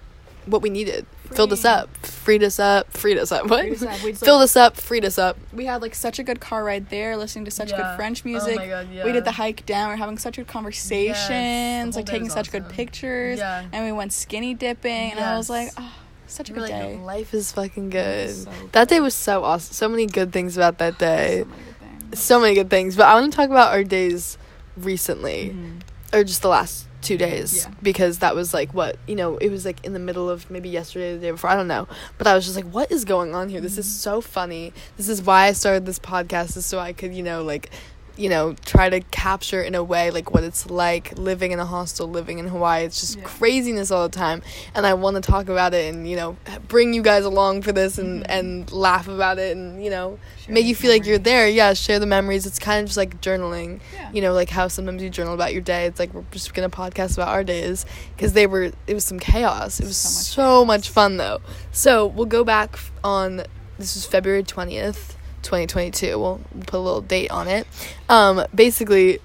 [0.49, 1.07] what we needed.
[1.33, 3.47] Filled us up, freed us up, freed us up.
[3.49, 3.61] What?
[3.61, 4.03] Freed us up.
[4.03, 5.37] We just, Filled like- us up, freed us up.
[5.53, 7.77] we had like such a good car ride there, listening to such Yeah.
[7.77, 8.57] good French Oh music.
[8.57, 9.89] my God, We did the hike down.
[9.89, 13.39] We are having such good conversations, whole like taking was such good pictures.
[13.39, 13.65] Yeah.
[13.73, 15.93] And we went skinny dipping, and I was like, oh,
[16.27, 16.97] such a We're good like, day.
[16.99, 18.31] life is fucking good.
[18.31, 19.73] So that day was so awesome.
[19.75, 21.45] So many good things about that day.
[21.45, 21.81] So many good
[22.11, 22.19] things.
[22.21, 22.97] So many good things.
[22.97, 24.39] But I want to talk about our days
[24.79, 25.81] recently, Mhm.
[26.19, 27.75] or just the last two days, Yeah.
[27.83, 29.37] because that was like what you know.
[29.39, 31.51] It was like in the middle of maybe yesterday, the day before.
[31.51, 31.87] I don't know.
[32.19, 33.61] But I was just like, what is going on here?
[33.61, 34.11] This is Mm-hmm.
[34.17, 34.73] so funny.
[34.97, 37.71] This is why I started this podcast, is so I could you know like.
[38.19, 41.65] You know, try to capture in a way like what it's like living in a
[41.65, 42.85] hostel, living in Hawaii.
[42.85, 43.23] It's just Yeah.
[43.23, 44.43] craziness all the time,
[44.75, 47.71] and I want to talk about it and you know bring you guys along for
[47.71, 48.27] this and Mhm.
[48.29, 51.47] and laugh about it and you know Share make you feel like you're there.
[51.49, 52.45] Yeah, share the memories.
[52.45, 53.79] It's kind of just like journaling.
[53.95, 54.11] Yeah.
[54.13, 55.87] You know, like how sometimes you journal about your day.
[55.87, 58.73] It's like we're just gonna podcast about our days because they were.
[58.89, 59.79] It was some chaos.
[59.79, 61.41] It was So so much much, fun though.
[61.73, 63.45] So we'll go back on.
[63.79, 65.17] This was February twentieth,
[65.49, 66.19] twenty twenty two.
[66.19, 67.67] We'll we'll put a little date on it.
[68.09, 69.19] Um, basically,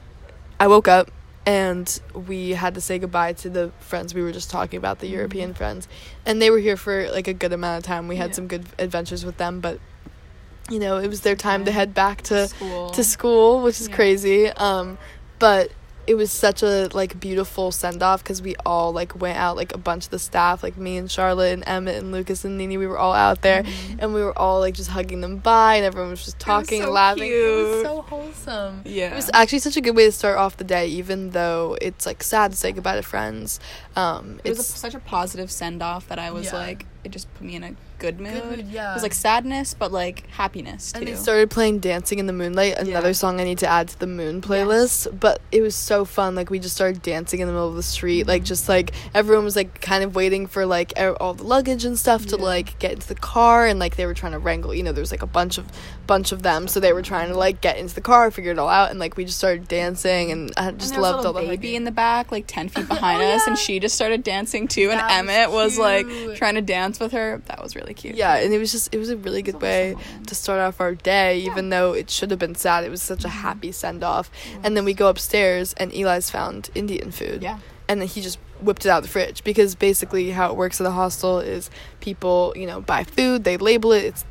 [0.59, 1.11] I woke up
[1.45, 5.07] and we had to say goodbye to the friends we were just talking about, the
[5.07, 5.11] Mhm.
[5.17, 5.87] European friends,
[6.25, 8.07] and they were here for like a good amount of time.
[8.07, 8.35] We had Yeah.
[8.37, 9.79] some good adventures with them, but
[10.69, 12.89] you know, it was their time to head back to school.
[12.91, 13.95] to school, which is Yeah.
[13.95, 14.47] crazy.
[14.47, 14.97] Um,
[15.37, 15.71] but
[16.05, 19.73] it was such a like beautiful send off because we all like went out like
[19.73, 22.77] a bunch of the staff like me and Charlotte and Emmett and Lucas and Nini
[22.77, 23.63] we were all out there
[23.99, 26.85] and we were all like just hugging them by and everyone was just talking so
[26.87, 27.31] and laughing.
[27.31, 28.81] It was so wholesome.
[28.85, 29.13] Yeah.
[29.13, 32.05] It was actually such a good way to start off the day, even though it's
[32.05, 33.59] like sad to say goodbye to friends.
[33.95, 36.57] Um, It was a, such a positive send off that I was Yeah.
[36.57, 38.43] like, it just put me in a good mood.
[38.45, 38.91] mood, yeah.
[38.91, 40.99] It was like sadness, but like happiness too.
[40.99, 43.13] and they started playing "Dancing in the Moonlight," another Yeah.
[43.13, 45.19] song I need to add to the Moon playlist.
[45.19, 46.35] But it was so fun.
[46.35, 48.29] Like we just started dancing in the middle of the street, Mm-hmm.
[48.29, 51.97] like just like everyone was like kind of waiting for like all the luggage and
[51.97, 54.73] stuff to like get into the car, and like they were trying to wrangle.
[54.75, 55.65] You know, there was like a bunch of
[56.05, 58.59] bunch of them, so they were trying to like get into the car, figure it
[58.59, 61.25] all out, and like we just started dancing, and I just there was a loved
[61.25, 63.51] all the baby in the back, like ten feet behind Oh, us, yeah.
[63.51, 64.89] and she just started dancing too.
[64.91, 67.41] And That was Emmett was like trying to dance with her.
[67.45, 68.15] That was really cute.
[68.15, 69.95] Yeah, and it was just it was a really good way
[70.27, 72.83] to start off our day, even though it should have been sad.
[72.83, 73.37] It was such a Mm-hmm.
[73.41, 74.29] happy send off.
[74.63, 77.41] And then we go upstairs and Eli's found Indian food.
[77.41, 77.59] Yeah.
[77.87, 80.79] And then he just whipped it out of the fridge because basically how it works
[80.79, 84.25] at the hostel is people, you know, buy food, they label it, it's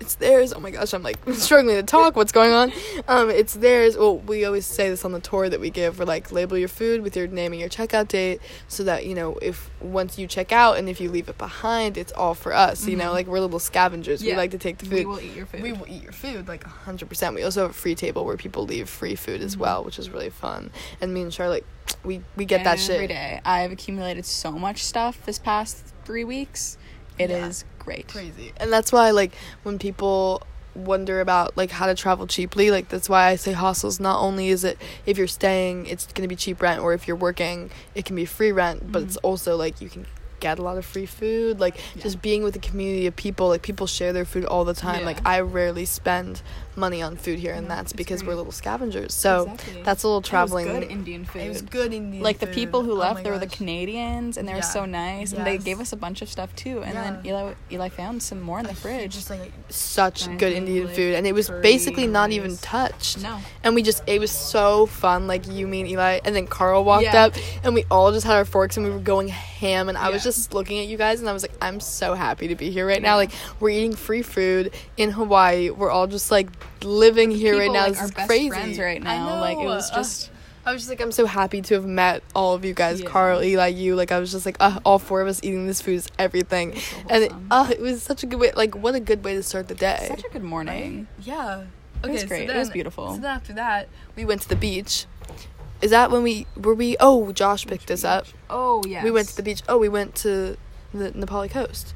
[0.00, 0.52] it's theirs.
[0.52, 2.16] Oh my gosh, I'm like struggling to talk.
[2.16, 2.72] What's going on?
[3.08, 3.96] Um, it's theirs.
[3.96, 5.98] Well, we always say this on the tour that we give.
[5.98, 9.14] We're like, label your food with your name and your checkout date, so that you
[9.14, 12.52] know if once you check out and if you leave it behind, it's all for
[12.54, 12.86] us.
[12.86, 13.12] You know, Mhm.
[13.12, 14.22] like we're little scavengers.
[14.22, 14.94] We like to take the food.
[14.94, 15.62] We will eat your food.
[15.62, 17.34] We will eat your food like 100%.
[17.34, 19.60] We also have a free table where people leave free food as Mhm.
[19.60, 20.70] well, which is really fun.
[21.00, 21.64] And me and Charlotte,
[22.04, 23.40] we we get that shit every day.
[23.44, 26.76] I've accumulated so much stuff this past three weeks.
[27.18, 27.84] It is Yeah.
[27.84, 28.08] great.
[28.08, 28.52] crazy.
[28.58, 30.42] And that's why like when people
[30.74, 34.48] wonder about like how to travel cheaply, like that's why I say hostels not only
[34.48, 37.70] is it if you're staying it's going to be cheap rent or if you're working
[37.94, 39.06] it can be free rent, but Mhm.
[39.06, 40.06] it's also like you can
[40.40, 42.02] get a lot of free food like Yeah.
[42.04, 45.00] just being with a community of people like people share their food all the time
[45.00, 45.06] Yeah.
[45.06, 46.42] like i rarely spend
[46.78, 48.28] money on food here and No, that's because great.
[48.30, 49.82] we're little scavengers so Exactly.
[49.82, 51.42] that's a little traveling It was good Indian food.
[51.42, 52.54] it was good Indian like the food.
[52.54, 53.46] people who Oh left, they were the.
[53.58, 54.78] Canadians, and they were Yeah.
[54.78, 56.82] so nice, and they gave us a bunch of stuff too.
[56.82, 59.12] And then Eli, Eli found some more in the fridge.
[59.14, 63.20] just like such good thing Indian like, food, and it was basically not even touched.
[63.22, 65.26] no, And we just it was so fun.
[65.26, 67.26] Like you, me, and Eli, and then Carl walked Yeah.
[67.26, 69.88] up, and we all just had our forks, and we were going ham.
[69.88, 72.48] And I was just looking at you guys, and I was like, I'm so happy
[72.48, 73.16] to be here right now.
[73.16, 75.70] Like we're eating free food in Hawaii.
[75.70, 76.48] We're all just like
[76.82, 77.86] living here right now.
[77.86, 78.48] like, is best crazy.
[78.50, 79.40] friends right I now.
[79.40, 79.96] Like it was Ugh.
[79.96, 80.30] just
[80.66, 83.08] I was just like, I'm so happy to have met all of you guys, Yeah.
[83.08, 83.94] Carl, Eli, you.
[83.96, 86.76] Like, I was just like, uh, all four of us eating this food is everything.
[86.78, 88.52] so And it, uh, it was such a good way.
[88.54, 90.04] Like, what a good way to start the day.
[90.08, 91.06] such a good morning.
[91.22, 91.64] Yeah.
[92.04, 92.50] It was great.
[92.50, 93.14] it was beautiful.
[93.14, 95.06] So then after that, we went to the beach.
[95.80, 96.96] Is that when we were we?
[97.00, 98.26] Oh, Josh picked us up.
[98.50, 99.62] Oh yeah, We went to the beach.
[99.70, 100.58] Oh, we went to
[100.92, 101.94] the Na Pali coast.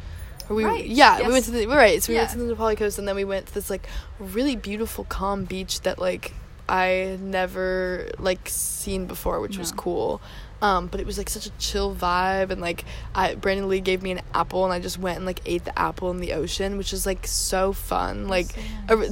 [0.49, 2.03] We, Right, Yeah, we went to the right.
[2.03, 3.87] So we went to the Na Pali coast, and then we went to this like
[4.19, 6.33] really beautiful, calm beach that like
[6.69, 10.21] I never like seen before, which was cool.
[10.61, 14.01] Um, but it was like such a chill vibe, and like I Brandon Lee gave
[14.01, 16.79] me an apple, and I just went and like ate the apple in the ocean,
[16.79, 18.29] which is like so fun.
[18.29, 18.47] Like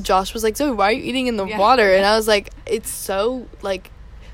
[0.03, 1.59] Josh was like, "So why are you eating in the Yeah.
[1.59, 3.91] water?" And I was like, "It's so like."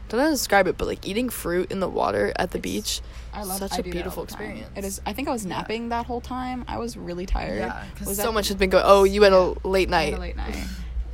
[0.08, 2.58] Don't know how to describe it, but like eating fruit in the water at the
[2.58, 3.00] It's beach.
[3.36, 4.42] I love such I a beautiful all the time.
[4.42, 4.70] experience.
[4.76, 5.00] It is.
[5.06, 6.64] I think I was napping that whole time.
[6.66, 7.72] I was really tired.
[7.92, 8.84] because Was so much has been going.
[8.86, 10.14] Oh, you had a late night.
[10.14, 10.56] a late night,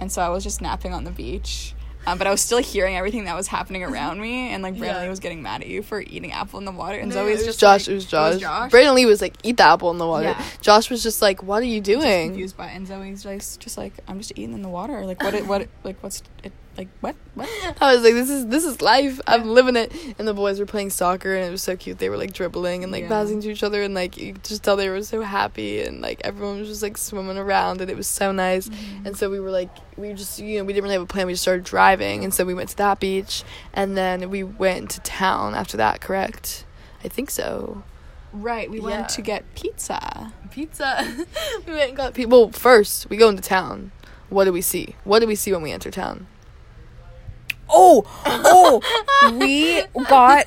[0.00, 1.74] and so I was just napping on the beach.
[2.04, 4.96] Um, but I was still hearing everything that was happening around me, and like Brandon
[4.96, 5.02] Yeah.
[5.04, 7.28] Lee was getting mad at you for eating apple in the water, and No, Zoe's
[7.28, 7.82] it was just Josh.
[7.82, 8.40] like- it was Josh.
[8.40, 8.70] Josh.
[8.72, 10.44] Brandon Lee was like, "Eat the apple in the water." Yeah.
[10.60, 13.60] Josh was just like, "What are you just doing?" confused by it, and Zoe's just
[13.60, 15.06] just like I'm just eating in the water.
[15.06, 15.34] Like what?
[15.34, 15.60] It, what?
[15.62, 16.52] It, like what's it?
[16.78, 17.14] Like what?
[17.34, 17.48] What?
[17.82, 19.20] I was like, "This is this is life.
[19.26, 21.98] I'm living it." And the boys were playing soccer, and it was so cute.
[21.98, 23.08] They were like dribbling and like Yeah.
[23.08, 26.00] passing to each other, and like you could just tell they were so happy, and
[26.00, 28.68] like everyone was just like swimming around, and it was so nice.
[28.68, 29.06] Mm-hmm.
[29.06, 31.26] And so we were like, we just you know we didn't really have a plan.
[31.26, 34.90] We just started driving, and so we went to that beach, and then we went
[34.92, 36.00] to town after that.
[36.00, 36.64] Correct?
[37.04, 37.82] I think so.
[38.32, 38.70] Right.
[38.70, 38.84] We Yeah.
[38.84, 40.32] went to get pizza.
[40.50, 41.04] Pizza.
[41.66, 42.44] we went and got people.
[42.44, 43.92] Well, first we go into town.
[44.30, 44.96] What do we see?
[45.04, 46.28] What do we see when we enter town?
[47.72, 48.82] Oh, oh,
[49.38, 50.46] we got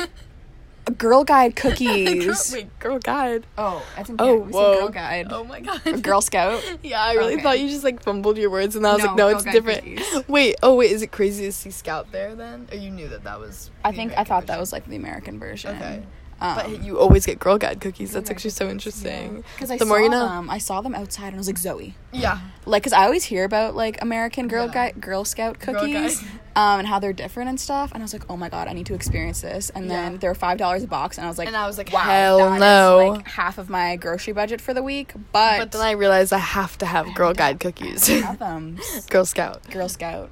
[0.87, 2.51] a Girl Guide cookies.
[2.53, 3.45] Wait, Girl Guide.
[3.57, 4.79] Oh, I think Oh, yeah, we said whoa.
[4.79, 5.27] Girl Guide.
[5.31, 5.81] Oh my god.
[5.87, 6.63] Or Girl Scout.
[6.83, 7.41] Yeah, I really Okay.
[7.43, 9.45] thought you just like fumbled your words, and I was No, like, no, Girl it's
[9.45, 9.83] Guide different.
[9.83, 10.23] cookies.
[10.27, 12.67] Wait, oh wait, is it crazy to see Scout there then?
[12.71, 13.71] Or you knew that that was?
[13.83, 15.75] I the think I American thought that was like the American version.
[15.75, 16.03] Okay.
[16.41, 18.11] Um, But you always get Girl Guide cookies.
[18.11, 19.43] That's actually so interesting.
[19.55, 20.27] Because I The saw more you know.
[20.27, 22.39] them, I saw them outside, and I was like Zoe, Yeah.
[22.65, 24.73] like, because I always hear about like American Girl Yeah.
[24.73, 26.29] Guide, Girl Scout Girl cookies, Guide.
[26.57, 27.91] um, and how they're different and stuff.
[27.93, 29.69] And I was like, oh my god, I need to experience this.
[29.69, 30.17] And then Yeah.
[30.17, 31.99] they were five dollars a box, and I was like, And I was like, wow,
[32.01, 33.07] hell that is, no.
[33.15, 35.13] like half of my grocery budget for the week.
[35.31, 38.07] But, But then I realized I have to have Girl Guide cookies.
[38.07, 38.77] have them.
[39.09, 39.63] Girl Scout.
[39.71, 40.31] Girl Scout.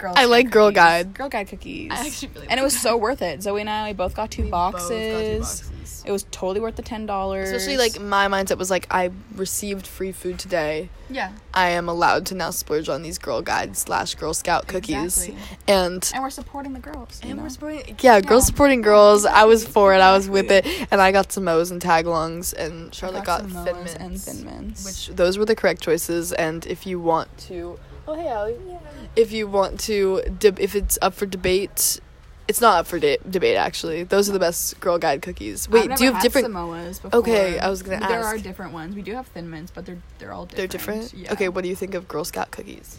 [0.00, 0.76] Girl I like Girl cookies.
[0.76, 1.14] Guide.
[1.14, 1.90] Girl Guide cookies.
[1.92, 3.42] I actually really and it was so worth it.
[3.42, 5.40] Zoe and I we both got two, We both got two boxes.
[5.40, 6.04] boxes.
[6.06, 7.50] It was totally worth the ten dollars.
[7.50, 10.88] Especially like my mindset was like I received free food today.
[11.10, 15.26] yeah, I am allowed to now splurge on these Girl Guide slash Girl Scout cookies,
[15.28, 15.36] Exactly.
[15.68, 17.20] and and we're supporting the girls.
[17.22, 17.42] and know?
[17.42, 19.26] we're supporting yeah, girls supporting girls.
[19.26, 19.98] I was for it.
[20.00, 23.88] I was with it, and I got Samoas and tagalongs, and I Charlotte got, Samoas
[23.88, 24.86] thin and thin mints.
[24.86, 26.32] which those were the correct choices.
[26.32, 28.56] And if you want to, oh hey Allie,
[29.16, 32.00] if you want to, deb if it's up for debate.
[32.48, 34.02] It's not up for de- debate, actually.
[34.02, 35.68] Those are the best Girl Guide cookies.
[35.68, 36.48] Wait, do you have different?
[36.48, 37.20] Samoas before.
[37.20, 38.96] Okay, I was gonna There are different ones.
[38.96, 40.56] We do have thin mints, but they're they're all different.
[40.56, 41.14] They're different.
[41.14, 41.32] Yeah.
[41.32, 42.98] Okay, what do you think of Girl Scout cookies?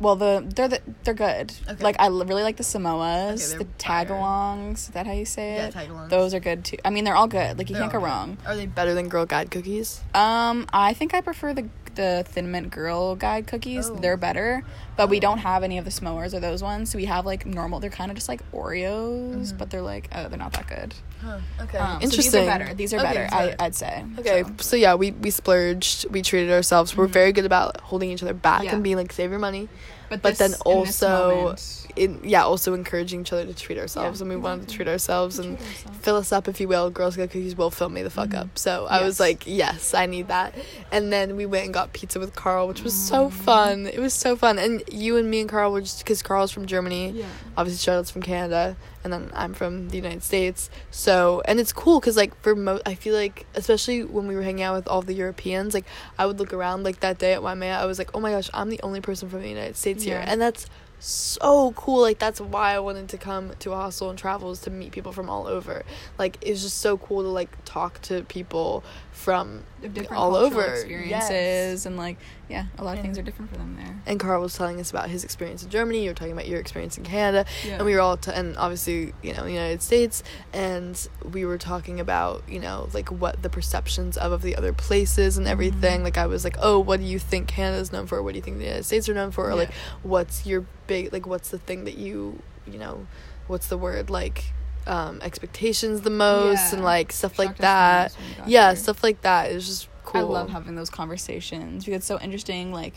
[0.00, 1.52] Well, the they're the, they're good.
[1.68, 1.84] Okay.
[1.84, 4.74] Like I l- really like the Samoas, Okay, the tagalongs.
[4.78, 5.74] Is that how you say Yeah, it?
[5.74, 6.08] tagalongs.
[6.08, 6.78] Those are good too.
[6.82, 7.58] I mean, they're all good.
[7.58, 8.38] Like you They're can't go wrong.
[8.46, 10.00] Are they better than Girl Guide cookies?
[10.14, 13.88] Um, I think I prefer the the Thin Mint Girl Guide cookies.
[13.90, 13.94] Oh.
[13.94, 14.62] They're better,
[14.96, 16.90] but we don't have any of the S'mores or those ones.
[16.90, 17.80] So we have like normal.
[17.80, 20.94] They're kind of just like Oreos, but they're like oh, they're not that good.
[21.22, 21.38] Huh.
[21.62, 21.78] Okay.
[21.78, 22.22] Um, so Interesting.
[22.22, 22.74] these are better.
[22.74, 23.28] These are Okay, better.
[23.34, 24.04] I, I'd say.
[24.18, 24.76] Okay, So, so.
[24.76, 26.96] yeah, we, we splurged, we treated ourselves.
[26.96, 28.74] We're very good about holding each other back Yeah.
[28.74, 29.68] and being like, save your money.
[30.08, 33.54] but, but then this- in this also- moment- In, yeah, also encouraging each other to
[33.54, 35.98] treat ourselves, Yeah, and we wanted to treat ourselves and Treat ourselves.
[35.98, 36.90] fill us up, if you will.
[36.90, 38.46] Girl Scout cookies will fill me the fuck up.
[38.46, 38.56] Mm-hmm.
[38.56, 40.54] So I was like, yes, I need that.
[40.92, 43.32] And then we went and got pizza with Carl, which was so mm.
[43.32, 43.86] fun.
[43.86, 44.58] It was so fun.
[44.58, 47.10] And you and me and Carl were just because Carl's from Germany.
[47.10, 47.26] Yeah.
[47.56, 50.70] obviously Charlotte's from Canada and then I'm from the United States.
[50.90, 54.42] So, and it's cool cuz like for mo I feel like especially when we were
[54.42, 55.86] hanging out with all the Europeans, like
[56.18, 58.50] I would look around like that day at Waimea, I was like, "Oh my gosh,
[58.52, 60.66] I'm the only person from the United States here." And that's
[61.00, 62.02] so cool.
[62.02, 64.92] Like that's why I wanted to come to a hostel and travel is to meet
[64.92, 65.82] people from all over.
[66.18, 70.62] Like it's just so cool to like talk to people from Of different all over
[70.64, 72.16] experiences and like
[72.48, 73.96] yeah, a lot of things are different for them there.
[74.06, 76.02] and Carl was telling us about his experience in Germany.
[76.02, 77.76] You were talking about your experience in Canada, Yeah.
[77.76, 81.58] and we were all t- and obviously you know the United States, and we were
[81.58, 85.96] talking about you know like what the perceptions of of the other places and everything.
[85.98, 86.04] Mm-hmm.
[86.04, 88.22] Like I was like, oh, what do you think Canada's known for?
[88.22, 89.48] What do you think the United States are known for?
[89.48, 89.70] Or like,
[90.02, 93.06] what's your big like what's the thing that you you know,
[93.46, 94.52] what's the word like
[94.86, 98.02] um expectations the most and like stuff like Shocked us the that.
[98.12, 98.76] most when we got Yeah, here.
[98.76, 100.20] stuff like that is just cool.
[100.20, 102.72] I love having those conversations because it's so interesting.
[102.72, 102.94] Like,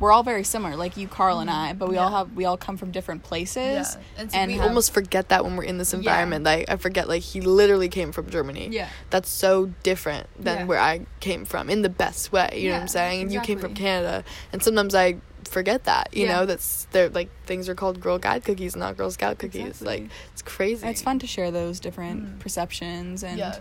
[0.00, 2.16] we're all very similar, like you, Carl, and I, but we all Mm-hmm.
[2.16, 3.96] Have we all come from different places.
[4.16, 6.44] and, and we have- almost forget that when we're in this environment.
[6.44, 8.68] Like I forget, like he literally came from Germany.
[8.70, 8.88] Yeah.
[9.10, 10.64] that's so different than Yeah.
[10.66, 12.48] where I came from in the best way.
[12.56, 13.22] You know what I'm saying?
[13.22, 13.74] And you came from.
[13.74, 15.16] Canada, and sometimes I
[15.48, 16.10] forget that.
[16.12, 16.36] You Yeah.
[16.40, 19.66] know, that's they're like things are called Girl Guide cookies, not Girl Scout cookies.
[19.82, 19.86] Exactly.
[20.02, 20.86] Like it's crazy.
[20.86, 23.58] It's fun to share those different perceptions and Yeah.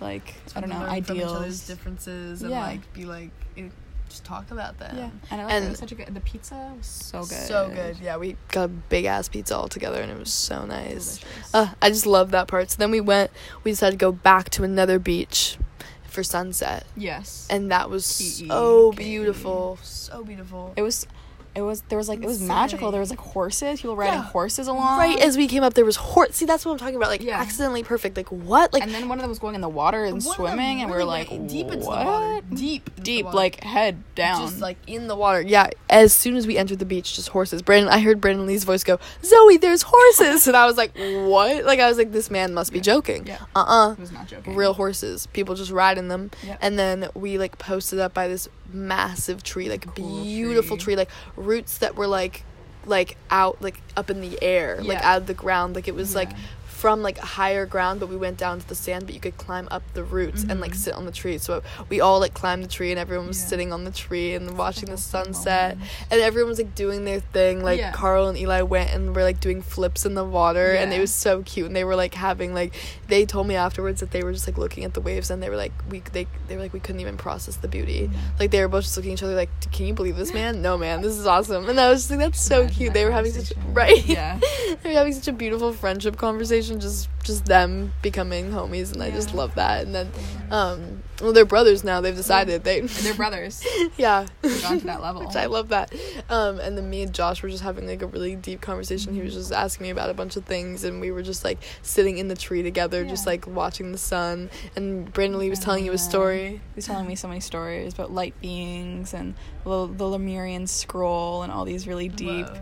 [0.00, 1.66] like I don't know Learn from each other's ideals.
[1.66, 2.60] differences and Yeah.
[2.66, 3.68] like be like eh,
[4.08, 4.94] just talk about them.
[4.96, 6.14] Yeah, and I like And- it was such a good.
[6.14, 7.46] The pizza was so good.
[7.48, 7.96] So good.
[8.02, 11.18] Yeah, we got a big ass pizza all together and it was so nice.
[11.54, 12.70] Uh, I just love that part.
[12.70, 13.30] So then we went,
[13.64, 15.56] we decided to go back to another beach
[16.04, 16.84] for sunset.
[16.94, 18.48] yes, And that was P.E.
[18.48, 19.78] so beautiful.
[19.82, 20.74] So beautiful.
[20.76, 21.06] it was.
[21.54, 22.48] It was there was like it was Insane.
[22.48, 22.90] magical.
[22.90, 24.22] There was like horses, people riding Yeah.
[24.24, 24.98] horses along.
[24.98, 26.34] Right as we came up, there was horse.
[26.34, 27.10] See, that's what I'm talking about.
[27.10, 27.38] Like Yeah.
[27.40, 28.16] accidentally perfect.
[28.16, 28.72] Like what?
[28.72, 30.32] Like and then one of them was going in the water and one of them
[30.34, 31.80] swimming, and we were like, deep what?
[31.80, 32.46] the water.
[32.54, 34.40] Deep, deep, like head down.
[34.42, 35.42] just like in the water.
[35.42, 35.68] Yeah.
[35.90, 37.60] As soon as we entered the beach, just horses.
[37.62, 41.64] Brandon, I heard Brandon Lee's voice go, "Zoe, there's horses," and I was like, "What?"
[41.64, 43.38] Like I was like, "This man must be joking." Yeah.
[43.54, 44.54] Uh uh I was not joking.
[44.56, 49.42] real horses people just riding them and then we like posted up by this massive
[49.42, 50.94] tree like Cool beautiful tree.
[50.94, 50.96] tree.
[50.96, 52.44] like roots that were like
[52.84, 56.14] like out like up in the air like out of the ground like it was
[56.14, 56.36] like Yeah.
[56.82, 59.68] From like higher ground but we went down to the sand but you could climb
[59.70, 60.76] up the roots and like Mhm.
[60.84, 61.38] sit on the tree.
[61.38, 63.46] So we all like climbed the tree and everyone was Yeah.
[63.50, 65.76] sitting on the tree and watching the sunset.
[66.10, 67.62] and everyone was like doing their thing.
[67.62, 67.92] Like Yeah.
[67.92, 71.12] carl and eli went and were like doing flips in the water and it was
[71.14, 71.66] so cute.
[71.68, 72.74] And they were like having like
[73.06, 75.50] they told me afterwards that they were just like looking at the waves and they
[75.50, 78.10] were like we they, they were like we couldn't even process the beauty.
[78.40, 80.62] Like they were both just looking at each other like can you believe this man?
[80.62, 81.68] No man this is awesome.
[81.68, 82.88] And i was just like that's so Imagine cute.
[82.88, 84.04] that they were having such right.
[84.04, 84.40] Yeah.
[84.82, 89.10] they were having such a beautiful friendship conversation just just them becoming homies and i
[89.10, 89.84] just love that.
[89.84, 90.10] And then
[90.50, 92.00] um well they're brothers now.
[92.00, 93.64] They've decided they they're brothers.
[93.96, 94.26] yeah.
[94.42, 95.26] Gone to that level.
[95.26, 95.94] which i love that.
[96.28, 99.14] Um and then me and josh were just having like a really deep conversation.
[99.14, 101.58] He was just asking me about a bunch of things and we were just like
[101.82, 104.50] sitting in the tree together just like watching the sun.
[104.74, 106.60] And brandon lee was telling you a story.
[106.74, 111.52] He's telling me so many stories about light beings and the, the Lemurian scroll and
[111.52, 112.60] all these really deep Whoa.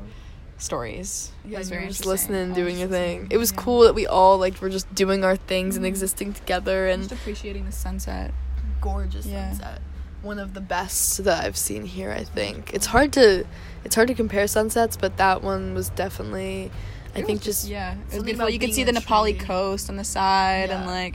[0.61, 1.33] Stories.
[1.45, 3.27] Yeah, was you were just listening and doing just your thing.
[3.31, 3.59] It was Yeah.
[3.61, 5.89] cool that we all like were just doing our things and Mhm.
[5.89, 8.33] existing together and Just appreciating the sunset.
[8.81, 9.51] gorgeous Yeah.
[9.53, 9.81] sunset.
[10.23, 12.11] one of the best that I've seen here.
[12.13, 13.47] I think it's hard to
[13.87, 16.71] it's hard to compare sunsets, but that one was definitely.
[17.17, 18.51] I It think was just yeah, it was beautiful.
[18.51, 19.47] You could see the Na Pali tree.
[19.47, 21.15] coast on the side and like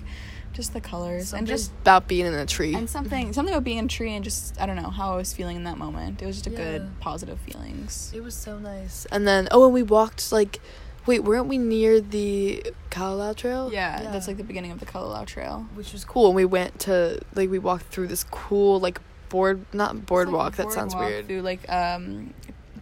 [0.56, 2.74] just the colors and and just just about being in a tree.
[2.74, 5.18] and something something about being in a tree and just I don't know how I
[5.18, 6.22] was feeling in that moment.
[6.22, 6.58] It was just a Yeah.
[6.58, 8.12] good positive feelings.
[8.16, 9.06] It was so nice.
[9.12, 10.60] And then oh, and we walked like,
[11.06, 13.70] wait, weren't we near the Kalalau Trail?
[13.72, 15.68] Yeah, that's like the beginning of the Kalalau Trail.
[15.76, 16.28] which was cool.
[16.28, 20.50] And we went to like we walked through this cool like board not boardwalk.
[20.54, 21.28] It's like that sounds boardwalk weird.
[21.28, 22.34] Through like um,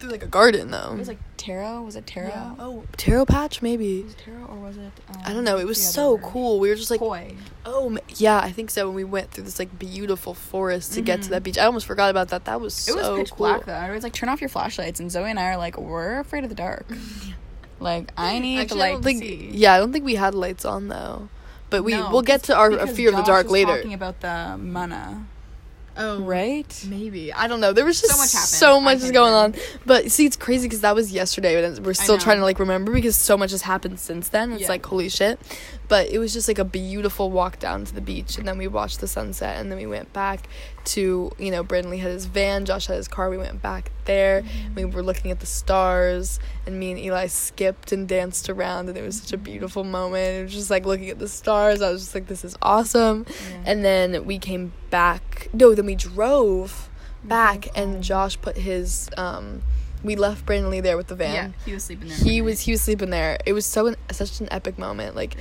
[0.03, 0.91] Through like a garden though.
[0.93, 1.81] it was like taro.
[1.81, 2.27] Was it taro?
[2.27, 2.55] Yeah.
[2.59, 4.03] Oh, taro patch maybe.
[4.03, 4.91] Was it taro or was it?
[5.09, 5.57] Um, I don't know.
[5.57, 6.59] It was so cool.
[6.59, 7.35] We were just like, Koi.
[7.65, 8.87] oh yeah, I think so.
[8.87, 11.57] And we went through this like beautiful forest to get to that beach.
[11.57, 12.43] I almost forgot about that.
[12.45, 13.47] That was so It was pitch cool.
[13.47, 13.73] black though.
[13.73, 16.43] I was like, turn off your flashlights, and Zoe and I are like, we're afraid
[16.43, 16.85] of the dark.
[17.79, 19.21] like, I need Actually, the light don't to think.
[19.23, 19.49] see.
[19.53, 21.29] Yeah, I don't think we had lights on though.
[21.69, 23.75] But we No, we'll get to our fear of the Josh dark was later.
[23.77, 25.25] Talking about the mana,
[25.95, 26.85] Oh right?
[26.89, 27.71] Maybe I don't know.
[27.73, 28.47] There was just So much happened.
[28.47, 29.55] so much can't going on.
[29.85, 32.91] But see, it's crazy because that was yesterday, but we're still trying to like remember
[32.91, 34.53] because so much has happened since then.
[34.53, 34.67] It's Yeah.
[34.69, 35.39] like holy shit.
[35.87, 38.67] But it was just like a beautiful walk down to the beach, and then we
[38.67, 40.47] watched the sunset, and then we went back
[40.85, 43.29] to you know Brandon Lee had his van, Josh had his car.
[43.29, 44.41] We went back there.
[44.41, 44.75] Mm-hmm.
[44.75, 48.97] We were looking at the stars, and me and Eli skipped and danced around, and
[48.97, 50.39] it was such a beautiful moment.
[50.39, 51.81] It was just like looking at the stars.
[51.81, 53.25] I was just like, this is awesome.
[53.27, 53.63] Yeah.
[53.65, 55.49] And then we came back.
[55.53, 56.89] No, then we drove
[57.23, 58.03] back, drove and.
[58.03, 59.09] Josh put his.
[59.17, 59.63] Um,
[60.03, 61.33] we left Brandon Lee there with the van.
[61.33, 62.17] yeah, he was sleeping there.
[62.17, 63.37] He was he was sleeping there.
[63.45, 65.35] It was so an, such an epic moment, like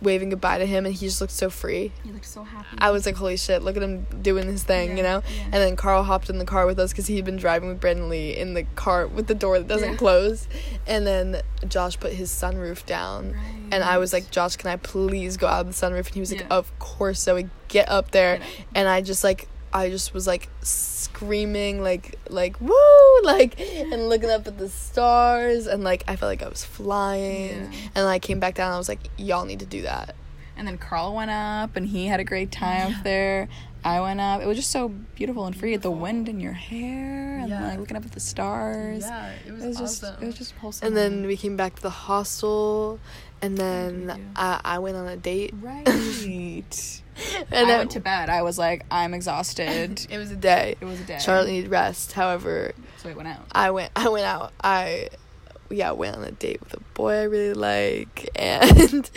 [0.00, 1.92] waving goodbye to him, and he just looked so free.
[2.02, 2.66] He looked so happy.
[2.78, 5.22] I was like, holy shit, look at him doing his thing, you know.
[5.36, 5.42] yeah.
[5.44, 8.08] And then Carl hopped in the car with us because he'd been driving with Brandon
[8.08, 9.96] Lee in the car with the door that doesn't Yeah.
[9.96, 10.48] close.
[10.86, 13.36] And then Josh put his sunroof down,
[13.70, 16.06] and I was like, Josh, can I please go out of the sunroof?
[16.06, 16.46] And he was like, Yeah.
[16.56, 17.20] of course.
[17.20, 18.40] So we get up there,
[18.74, 19.48] and I just like.
[19.72, 20.48] I just was like
[21.16, 26.28] screaming like like woo like and looking up at the stars and like I felt
[26.30, 27.78] like I was flying Yeah.
[27.94, 30.14] and I came back down and I was like y'all need to do that
[30.58, 33.48] And then Carl went up, and he had a great time up there.
[33.84, 34.40] I went up.
[34.40, 35.76] It was just so beautiful and free.
[35.76, 37.68] The wind in your hair, and Yeah.
[37.68, 39.04] like looking up at the stars.
[39.04, 40.88] it It was just, it was just wholesome.
[40.88, 42.98] and then we came back to the hostel
[43.42, 44.32] and then?
[44.34, 45.86] I, I went on a date right.
[45.86, 46.64] and
[47.52, 48.28] I then went to bed.
[48.30, 50.06] I was like, I'm exhausted.
[50.10, 51.18] it was a day It was a day.
[51.20, 53.46] Charlotte needed rest however So I went out.
[53.52, 54.52] I went I went out.
[54.64, 55.08] I
[55.70, 59.10] yeah, went on a date with a boy I really like and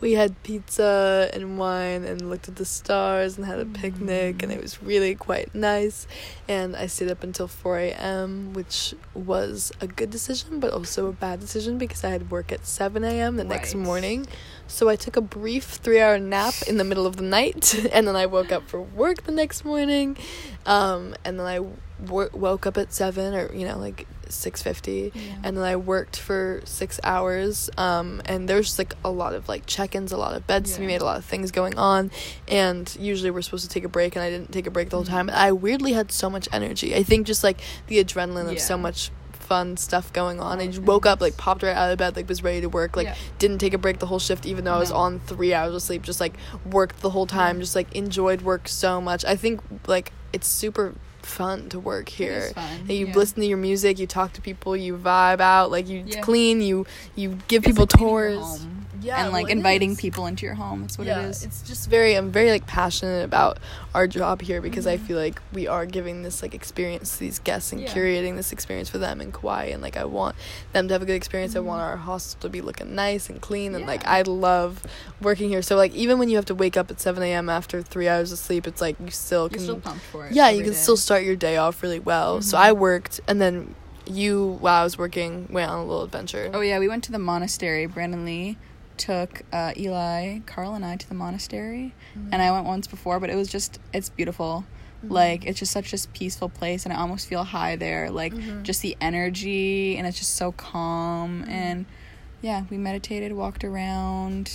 [0.00, 4.52] we had pizza and wine and looked at the stars and had a picnic and
[4.52, 6.06] it was really quite nice
[6.48, 8.52] and I stayed up until 4 a.m.
[8.52, 12.66] which was a good decision but also a bad decision because I had work at
[12.66, 13.36] 7 a.m.
[13.36, 14.26] the next morning
[14.66, 18.06] so I took a brief three hour nap in the middle of the night and
[18.08, 20.16] then I woke up for work the next morning
[20.64, 21.60] um, and then I
[22.04, 25.20] w- woke up at 7 or you know like 6.50 Yeah.
[25.44, 27.70] and then I worked for six hours.
[27.78, 30.74] Um, and there was just like a lot of like check-ins, a lot of beds
[30.74, 32.10] to be made, a lot of things going on.
[32.48, 34.96] And usually we're supposed to take a break, and I didn't take a break the
[34.96, 35.10] whole Mhm.
[35.10, 35.30] time.
[35.30, 36.94] I weirdly had so much energy.
[36.96, 40.58] I think just like the adrenaline of so much fun stuff going on.
[40.58, 42.96] I just woke up, like popped right out of bed, like was ready to work,
[42.96, 43.14] like Yeah.
[43.38, 45.82] didn't take a break the whole shift, even though I was on three hours of
[45.82, 46.02] sleep.
[46.02, 46.34] Just like
[46.68, 47.62] worked the whole time, Yeah.
[47.62, 49.24] just like enjoyed work so much.
[49.24, 50.94] I think like it's super
[51.26, 52.32] fun to work here.
[52.32, 52.80] It is fun.
[52.80, 53.14] And you yeah.
[53.14, 56.20] listen to your music, you talk to people, you vibe out, like you Yeah.
[56.20, 58.66] clean, you you give It's people like cleaning your tours.
[59.06, 60.00] Yeah, and like well, inviting is.
[60.00, 60.82] people into your home.
[60.82, 61.44] That's what yeah, it is.
[61.44, 63.58] It's just very I'm very like passionate about
[63.94, 65.06] our job here because I Mhm.
[65.06, 67.88] feel like we are giving this like experience to these guests and Yeah.
[67.94, 70.34] curating this experience for them in Kauai and like I want
[70.72, 71.54] them to have a good experience.
[71.54, 71.84] I want Mhm.
[71.86, 74.82] our hostel to be looking nice and clean and like I love
[75.20, 75.62] working here.
[75.62, 78.32] So like even when you have to wake up at seven AM after three hours
[78.32, 80.32] of sleep, it's like you still You're can still pumped for it.
[80.32, 80.78] yeah, you can day.
[80.78, 82.42] still start your day off really well.
[82.42, 82.60] So Mhm.
[82.60, 83.74] I worked, and then
[84.08, 86.50] you, while I was working, went on a little adventure.
[86.54, 87.86] Oh yeah, we went to the monastery.
[87.86, 88.56] Brandon Lee
[88.98, 91.94] took uh, Eli, Carl, and I to the monastery,
[92.32, 94.64] and I went once before, but it was just it's beautiful.
[95.04, 95.12] Mm-hmm.
[95.12, 98.10] Like it's just such a peaceful place, and I almost feel high there.
[98.10, 98.62] Like Mhm.
[98.62, 101.44] just the energy, and it's just so calm.
[101.44, 101.48] Mhm.
[101.50, 101.86] And
[102.42, 104.50] yeah, we meditated, walked around.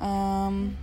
[0.00, 0.76] Um,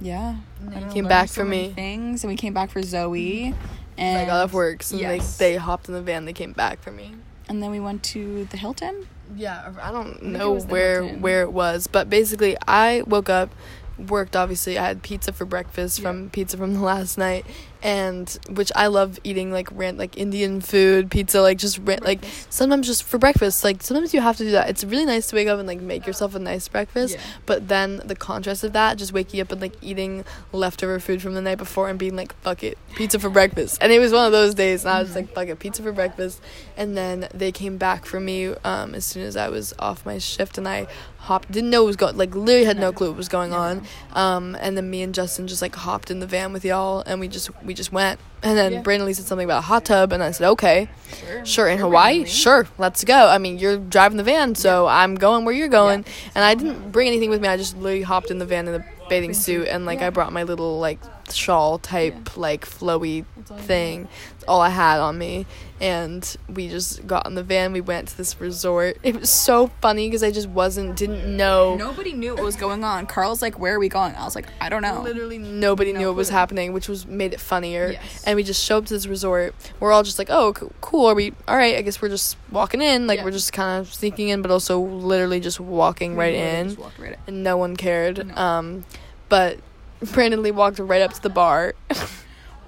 [0.00, 1.72] yeah, And I then don't came back so for me.
[1.74, 3.54] things, and we came back for Zoe.
[3.96, 5.36] And I got off work, so yes.
[5.38, 6.24] they they hopped in the van.
[6.24, 7.14] They came back for me.
[7.48, 9.06] And then we went to the Hilton.
[9.36, 11.20] Yeah, I don't know where Hilton.
[11.20, 13.50] where it was, but basically, I woke up,
[13.98, 14.34] worked.
[14.36, 16.08] Obviously, I had pizza for breakfast Yeah.
[16.08, 17.44] from pizza from the last night,
[17.82, 22.24] and which I love eating like rant like Indian food, pizza, like just ran- like
[22.50, 23.62] sometimes just for breakfast.
[23.64, 24.68] Like sometimes you have to do that.
[24.68, 27.20] It's really nice to wake up and like make yourself a nice breakfast, Yeah.
[27.46, 31.34] but then the contrast of that, just waking up and like eating leftover food from
[31.34, 33.78] the night before and being like, fuck it, pizza for breakfast.
[33.80, 35.92] And it was one of those days, and I was like, fuck it, pizza for
[35.92, 36.40] breakfast.
[36.76, 40.18] And then they came back for me um, as soon as I was off my
[40.18, 40.86] shift, and I
[41.18, 43.82] hopped, didn't know what was going, like literally had no clue what was going on.
[44.14, 47.20] Um, and then me and Justin just like hopped in the van with y'all, and
[47.20, 48.18] we just we just went.
[48.42, 48.80] And then Yeah.
[48.82, 50.88] Brandon Lee said something about a hot tub, and I said, okay,
[51.20, 51.44] Sure.
[51.44, 53.28] sure, in Hawaii, sure, let's go.
[53.28, 56.04] I mean, you're driving the van, so I'm going where you're going.
[56.34, 57.48] And I didn't bring anything with me.
[57.48, 60.32] I just literally hopped in the van in a bathing suit, and like I brought
[60.32, 60.98] my little like
[61.30, 64.08] shawl type like flowy That's all you thing.
[64.48, 65.44] All I had on me,
[65.80, 67.72] and we just got in the van.
[67.72, 68.96] We went to this resort.
[69.02, 71.76] It was so funny because I just wasn't didn't know.
[71.76, 73.06] Nobody knew what was going on.
[73.06, 75.98] Carl's like, "Where are we going?" I was like, "I don't know." Literally nobody No
[76.00, 77.90] knew what was happening, which was made it funnier.
[77.92, 78.24] Yes.
[78.26, 79.54] And we just showed up to this resort.
[79.80, 81.06] We're all just like, "Oh, cool.
[81.06, 81.76] Are we all right?
[81.76, 83.06] I guess we're just walking in.
[83.06, 83.24] Like Yeah.
[83.24, 86.66] we're just kind of sneaking in, but also literally just walking right We literally in."
[86.68, 87.18] just walked right in.
[87.26, 88.26] and no one cared.
[88.26, 88.34] No.
[88.34, 88.84] Um,
[89.28, 89.58] but
[90.12, 91.74] Brandon Lee walked right up to the bar.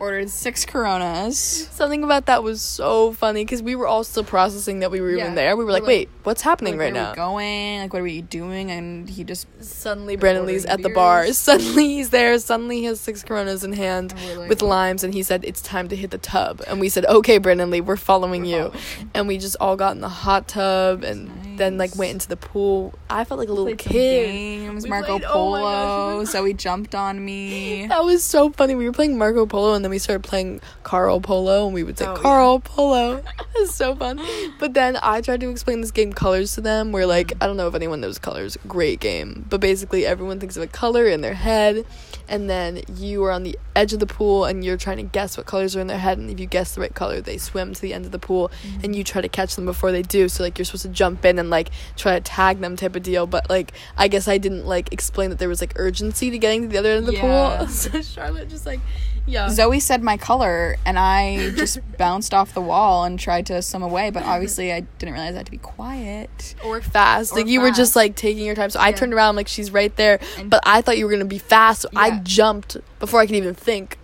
[0.01, 1.69] Ordered six Coronas.
[1.73, 5.11] Something about that was so funny because we were all still processing that we were
[5.11, 5.25] Yeah.
[5.25, 5.55] even there.
[5.59, 7.81] We were We're like, like- "Wait, what's happening right where are now?" we going?
[7.81, 8.71] Like, what are we doing?
[8.71, 11.23] And he just Suddenly, Brandon Lee's at ordering the bar.
[11.25, 11.37] beers.
[11.51, 12.39] Suddenly, he's there.
[12.39, 15.45] Suddenly, he has six Coronas in hand And we're like- with limes, and he said,
[15.45, 18.73] "It's time to hit the tub." And we said, "Okay, Brandon Lee, we're following you."
[19.13, 21.31] And we just all got in the hot tub, and
[21.61, 22.95] then like went into the pool.
[23.09, 23.93] I felt like a little kid.
[23.93, 24.85] games.
[24.85, 26.19] We Marco played- oh my gosh, Polo.
[26.21, 27.87] we- Zoe jumped on me.
[27.87, 28.75] That was so funny.
[28.75, 31.99] We were playing Marco Polo and then we started playing Carl Polo and we would
[31.99, 32.23] say Oh, yeah.
[32.23, 33.17] Carl Polo.
[33.39, 34.21] it was so fun.
[34.59, 37.57] But then I tried to explain this game colors to them where like I don't
[37.57, 38.57] know if anyone knows colors.
[38.67, 39.45] Great game.
[39.49, 41.85] But basically everyone thinks of a color in their head
[42.31, 45.37] and then you are on the edge of the pool and you're trying to guess
[45.37, 47.75] what colors are in their head and if you guess the right color they swim
[47.75, 48.81] to the end of the pool mm-hmm.
[48.85, 50.29] and you try to catch them before they do.
[50.29, 53.03] So like you're supposed to jump in and like try to tag them type of
[53.03, 53.27] deal.
[53.27, 56.63] But like I guess I didn't like explain that there was like urgency to getting
[56.63, 57.57] to the other end of the Yeah.
[57.59, 57.67] pool.
[57.81, 58.81] So Charlotte just like,
[59.27, 59.49] yeah.
[59.49, 63.83] Zoe said my color, and I just bounced off the wall and tried to swim
[63.83, 64.11] away.
[64.11, 66.55] But obviously, I didn't realize I had to be quiet.
[66.65, 67.33] or fast.
[67.33, 68.71] Or like you were just like taking your time.
[68.71, 71.25] So I turned around like she's right there, And- but I thought you were gonna
[71.25, 71.83] be fast.
[71.83, 73.99] So I jumped before I could even think.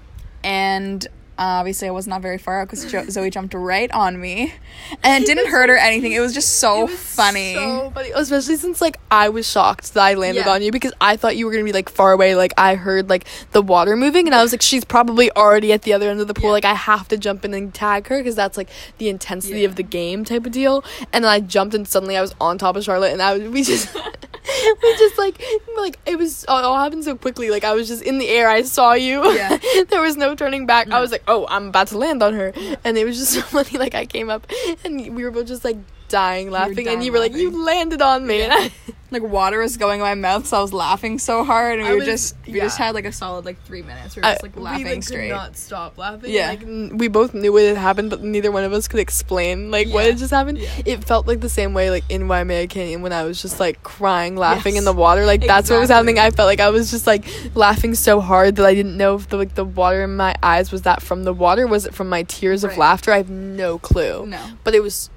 [0.44, 1.06] And
[1.38, 4.54] uh, obviously, I was not very far out because jo- Zoe jumped right on me,
[5.02, 6.12] and it didn't hurt or anything.
[6.12, 7.54] It was just so was funny.
[7.54, 8.10] So funny.
[8.14, 10.52] Especially since like I was shocked that I landed Yeah.
[10.52, 12.34] on you because I thought you were gonna be like far away.
[12.34, 15.82] Like I heard like the water moving and I was like, she's probably already at
[15.82, 16.46] the other end of the pool.
[16.50, 16.52] Yeah.
[16.52, 18.68] Like I have to jump in and tag her because that's like
[18.98, 19.68] the intensity Yeah.
[19.68, 20.84] of the game type of deal.
[21.12, 23.48] And then I jumped and suddenly I was on top of Charlotte and I was
[23.48, 23.94] we just
[24.82, 25.42] we just like
[25.76, 27.50] like it was it all happened so quickly.
[27.50, 28.48] Like I was just in the air.
[28.48, 29.32] I saw you.
[29.32, 29.58] Yeah.
[29.88, 30.90] there was no turning back.
[30.90, 32.52] I was like, oh, I'm about to land on her,
[32.84, 33.78] and it was just so funny.
[33.78, 34.46] Like I came up
[34.84, 35.76] and we were both just like
[36.08, 38.70] dying laughing, and dying you were like, you landed on me, and I.
[39.12, 41.94] like water was going in my mouth, so I was laughing so hard, and we
[41.94, 42.64] I was- just we yeah.
[42.64, 44.16] just had like a solid like three minutes.
[44.16, 45.28] We were just like laughing straight.
[45.28, 46.32] Could not stop laughing.
[46.32, 46.48] Yeah.
[46.48, 49.70] like n- we both knew what had happened, but neither one of us could explain
[49.70, 50.58] like what had just happened.
[50.58, 50.70] Yeah.
[50.84, 53.80] It felt like the same way like in Waimea Canyon when I was just like
[53.84, 54.80] crying, laughing Yes.
[54.80, 55.24] in the water.
[55.24, 56.18] Like that's what was happening.
[56.18, 59.28] I felt like I was just like laughing so hard that I didn't know if
[59.28, 62.08] the like the water in my eyes was that from the water, was it from
[62.08, 63.12] my tears of laughter?
[63.12, 64.26] I have no clue.
[64.26, 64.44] No.
[64.64, 65.10] but it was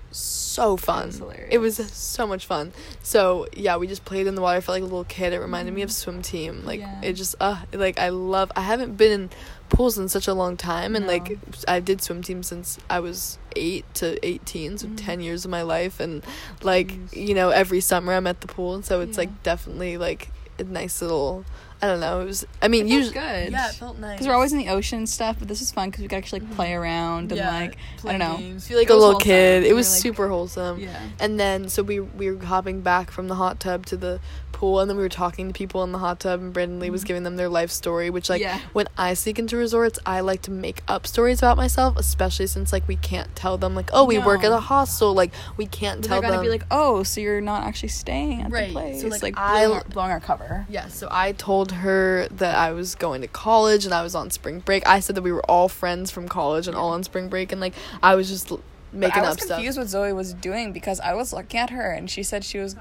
[0.50, 1.08] so fun.
[1.08, 1.36] was.
[1.50, 2.72] It was so much fun.
[3.04, 4.58] So yeah, we just played in the water.
[4.58, 5.34] I felt like a little kid.
[5.34, 6.64] It reminded me of swim team.
[6.66, 7.02] Like Yeah.
[7.02, 8.52] it just uh like I love.
[8.56, 9.30] I haven't been in
[9.70, 11.38] pools in such a long time, and like
[11.68, 14.98] I did swim team since I was eight to eighteen, so Mhm.
[14.98, 16.24] ten years of my life, and
[16.64, 19.22] like you know every summer I'm at the pool, and so it's Yeah.
[19.24, 21.46] like definitely like a nice little.
[21.82, 22.22] I don't know.
[22.22, 22.46] It was.
[22.62, 23.52] I mean, It felt usually good.
[23.54, 24.16] Yeah, it felt nice.
[24.16, 26.18] Because we're always in the ocean and stuff, but this was fun because we could
[26.18, 26.82] actually like play mm-hmm.
[26.82, 28.38] around and Yeah, like play I don't know.
[28.38, 29.26] games, feel like a little wholesome.
[29.26, 29.64] kid.
[29.64, 30.80] It was like- super wholesome.
[30.80, 31.00] Yeah.
[31.20, 34.20] And then so we we were hopping back from the hot tub to the
[34.52, 36.90] pool, and then we were talking to people in the hot tub, and Brandon Lee
[36.90, 37.08] was Mhm.
[37.08, 38.10] giving them their life story.
[38.10, 38.60] Which like Yeah.
[38.74, 42.74] when I sneak into resorts, I like to make up stories about myself, especially since
[42.74, 46.02] like we can't tell them like oh we work at a hostel, like we can't
[46.02, 46.44] They're tell gonna them.
[46.44, 49.38] be like, oh, so you're not actually staying at Right, the so, place, like, like,
[49.38, 50.66] I- blowing, our, blowing our cover.
[50.70, 54.30] Yeah, so I told her that I was going to college and I was on
[54.32, 54.88] spring break.
[54.88, 57.62] I said that we were all friends from college and all on spring break, and
[57.62, 57.74] like
[58.04, 58.52] I was just
[58.92, 59.58] making but I was up stuff.
[59.58, 62.58] confused what Zoe was doing because I was looking at her and she said she
[62.58, 62.76] was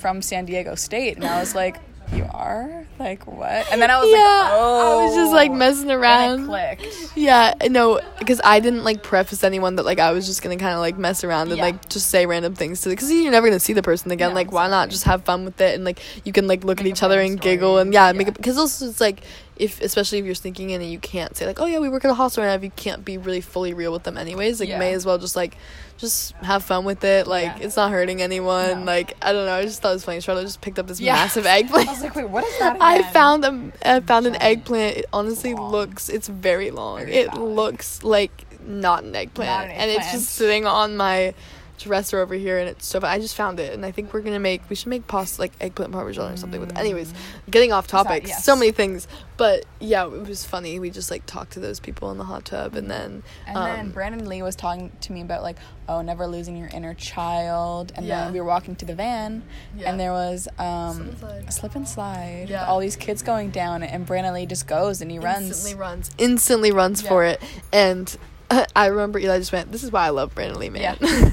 [0.00, 1.76] from San Diego State, and I was like,
[2.12, 3.70] you are like what?
[3.70, 5.54] And then I was yeah, like, oh, I was just like oh.
[5.54, 6.46] messing Then around.
[6.46, 6.86] clicked.
[7.16, 10.74] Yeah, no, because I didn't like preface anyone that like I was just gonna kind
[10.74, 11.64] of like mess around and Yeah.
[11.64, 14.30] like just say random things to because you're never gonna see the person again.
[14.30, 16.78] No, like, why not just have fun with it and like you can like look
[16.78, 19.20] Make at each other and giggle and yeah, make stories, it because also it's like
[19.60, 22.04] if especially if you're sneaking in and you can't say like, oh yeah, we work
[22.04, 22.54] at a hostel right now.
[22.56, 24.78] If you can't be really fully real with them anyways, like Yeah.
[24.78, 25.56] may as well just like
[25.98, 27.26] just have fun with it.
[27.26, 27.66] Like Yeah.
[27.66, 28.80] it's not hurting anyone.
[28.80, 28.84] No.
[28.86, 29.52] Like I don't know.
[29.54, 30.20] I just thought it was funny.
[30.20, 31.14] Charlotte just picked up this Yeah.
[31.14, 31.88] massive I eggplant.
[31.88, 32.80] was like, wait, what is that?
[32.80, 33.12] I again?
[33.12, 34.96] found a I found an eggplant.
[34.96, 35.70] It honestly Long.
[35.70, 37.00] looks it's very long.
[37.00, 41.34] Very it looks like not an eggplant, Not an and it's just sitting on my
[41.80, 43.00] dresser over here, and it's so.
[43.00, 43.10] fun.
[43.10, 45.52] I just found it, and I think we're gonna make we should make pasta like
[45.60, 46.76] eggplant parmesan or something with.
[46.78, 47.12] Anyways,
[47.50, 48.44] getting off topic, yes.
[48.44, 50.78] so many things, but yeah, it was funny.
[50.78, 53.64] We just like talked to those people in the hot tub, and then And um,
[53.64, 55.56] then Brandon Lee was talking to me about like,
[55.88, 57.92] oh, never losing your inner child.
[57.96, 58.24] And Yeah.
[58.24, 59.42] then we were walking to the van,
[59.76, 59.90] Yeah.
[59.90, 61.44] and there was um, Slip and slide.
[61.48, 62.46] a slip and slide.
[62.48, 62.60] Yeah.
[62.62, 65.48] With all these kids going down, and Brandon Lee just goes and he runs.
[65.48, 67.40] instantly runs, instantly runs for it,
[67.72, 68.16] and.
[68.76, 69.70] I remember Eli just went.
[69.72, 70.96] This is why I love Brandon Lee, man.
[71.00, 71.30] Yeah.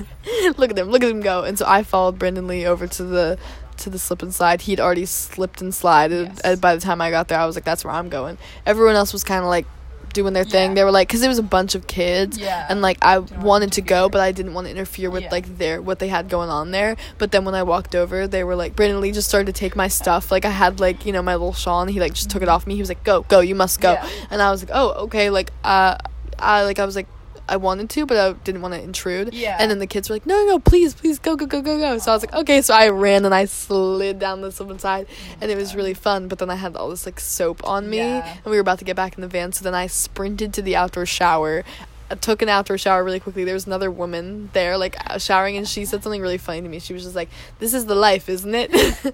[0.58, 1.44] look at him, look at him go.
[1.44, 3.38] And so I followed Brandon Lee over to the
[3.78, 4.62] to the slip and slide.
[4.62, 6.32] He'd already slipped and slided.
[6.44, 6.60] Yes.
[6.60, 9.14] By the time I got there, I was like, "That's where I'm going." Everyone else
[9.14, 9.66] was kind of like
[10.14, 10.72] doing their thing.
[10.72, 10.76] Yeah.
[10.76, 12.66] They were like, because it was a bunch of kids, Yeah.
[12.70, 15.32] and like I Didn't wanted to go, but I didn't want to interfere with Yeah.
[15.32, 16.96] like their what they had going on there.
[17.20, 19.76] But then when I walked over, they were like, Brandon Lee just started to take
[19.76, 20.32] my stuff.
[20.32, 22.50] Like I had like you know my little shawl, and he like just took it
[22.50, 22.74] off me.
[22.76, 23.94] He was like, "Go, go, you must go,".
[23.94, 24.10] Yeah.
[24.32, 25.98] and I was like, "Oh, okay." Like uh,
[26.40, 27.08] I like I was like.
[27.50, 29.34] I wanted to, but I didn't want to intrude.
[29.34, 29.56] Yeah.
[29.58, 31.78] And then the kids were like, "No, no, no, please, please, go, go, go, go,
[31.78, 34.70] go." So I was like, "Okay." So I ran and I slid down the slip
[34.70, 35.08] and slide,
[35.40, 36.28] and it was really fun.
[36.28, 38.28] But then I had all this like soap on me, Yeah.
[38.36, 39.54] and we were about to get back in the van.
[39.54, 41.64] So then I sprinted to the outdoor shower.
[42.10, 43.44] I took an outdoor shower really quickly.
[43.44, 46.70] There was another woman there, like uh, showering, and she said something really funny to
[46.70, 46.80] me.
[46.80, 47.30] She was just like,
[47.60, 48.72] "This is the life, isn't it?"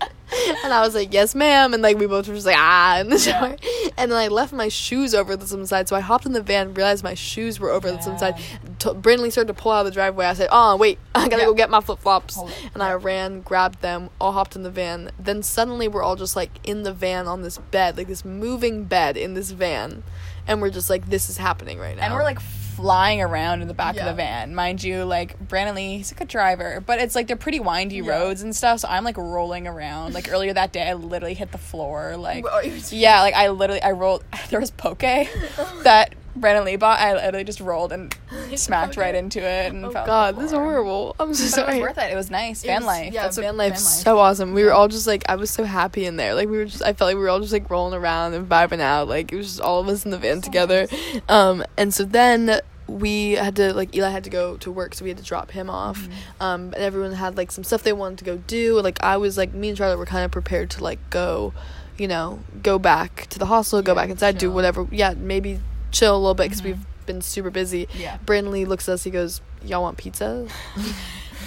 [0.64, 3.10] and I was like, "Yes, ma'am." And like we both were just like, "Ah," in
[3.10, 3.40] the Yeah.
[3.40, 3.56] shower.
[3.98, 6.42] And then I left my shoes over the some side, so I hopped in the
[6.44, 8.36] van, realized my shoes were over the some side.
[8.80, 10.26] T- Brandon Lee started to pull out of the driveway.
[10.28, 11.48] I said, "Oh, wait, I gotta Yeah.
[11.48, 12.38] go get my flip flops."
[12.76, 15.10] And I ran, grabbed them, all hopped in the van.
[15.18, 18.84] Then suddenly we're all just like in the van on this bed, like this moving
[18.84, 20.04] bed in this van,
[20.48, 22.40] and we're just like, "This is happening right now." and we're like
[22.76, 24.54] flying around in the back of the van.
[24.56, 27.98] Mind you, like Brandon Lee, he's a good driver, but it's like they're pretty windy
[27.98, 28.12] Yeah.
[28.12, 28.80] roads and stuff.
[28.82, 30.14] So I'm like rolling around.
[30.14, 32.18] Like earlier that day, I literally hit the floor.
[32.18, 32.46] Like
[32.92, 34.24] yeah, like I literally I rolled.
[34.50, 35.00] There was poke
[35.84, 37.00] that Brandon Lee bought.
[37.00, 38.16] I literally just rolled and
[38.56, 39.72] smacked right into it.
[39.72, 41.16] And Oh God, this is horrible.
[41.20, 41.78] I'm so But sorry.
[41.78, 42.12] it was worth it.
[42.12, 42.64] It was nice.
[42.64, 43.14] It Van was- life.
[43.14, 43.78] Yeah, That's what van life.
[43.78, 44.54] So awesome.
[44.54, 46.34] We were all just like, I was so happy in there.
[46.34, 48.48] Like we were just, I felt like we were all just like rolling around and
[48.50, 49.08] vibing out.
[49.08, 50.88] Like it was just all of us in the van together.
[51.30, 55.04] Um, and so then we had to like Eli had to go to work, so
[55.06, 56.02] we had to drop him off.
[56.02, 56.44] Mm-hmm.
[56.44, 58.82] Um, and everyone had like some stuff they wanted to go do.
[58.82, 61.54] Like I was like, me and Charlotte were kind of prepared to like go,
[61.98, 64.88] you know, go back to the hostel, go Yeah, back inside, do whatever.
[64.92, 65.60] Yeah, maybe
[65.94, 66.66] chill a little bit because Mhm.
[66.66, 67.88] we've been super busy.
[67.98, 68.18] Yeah.
[68.26, 69.04] Brandon Lee looks at us.
[69.04, 70.48] He goes, "Y'all want pizza?"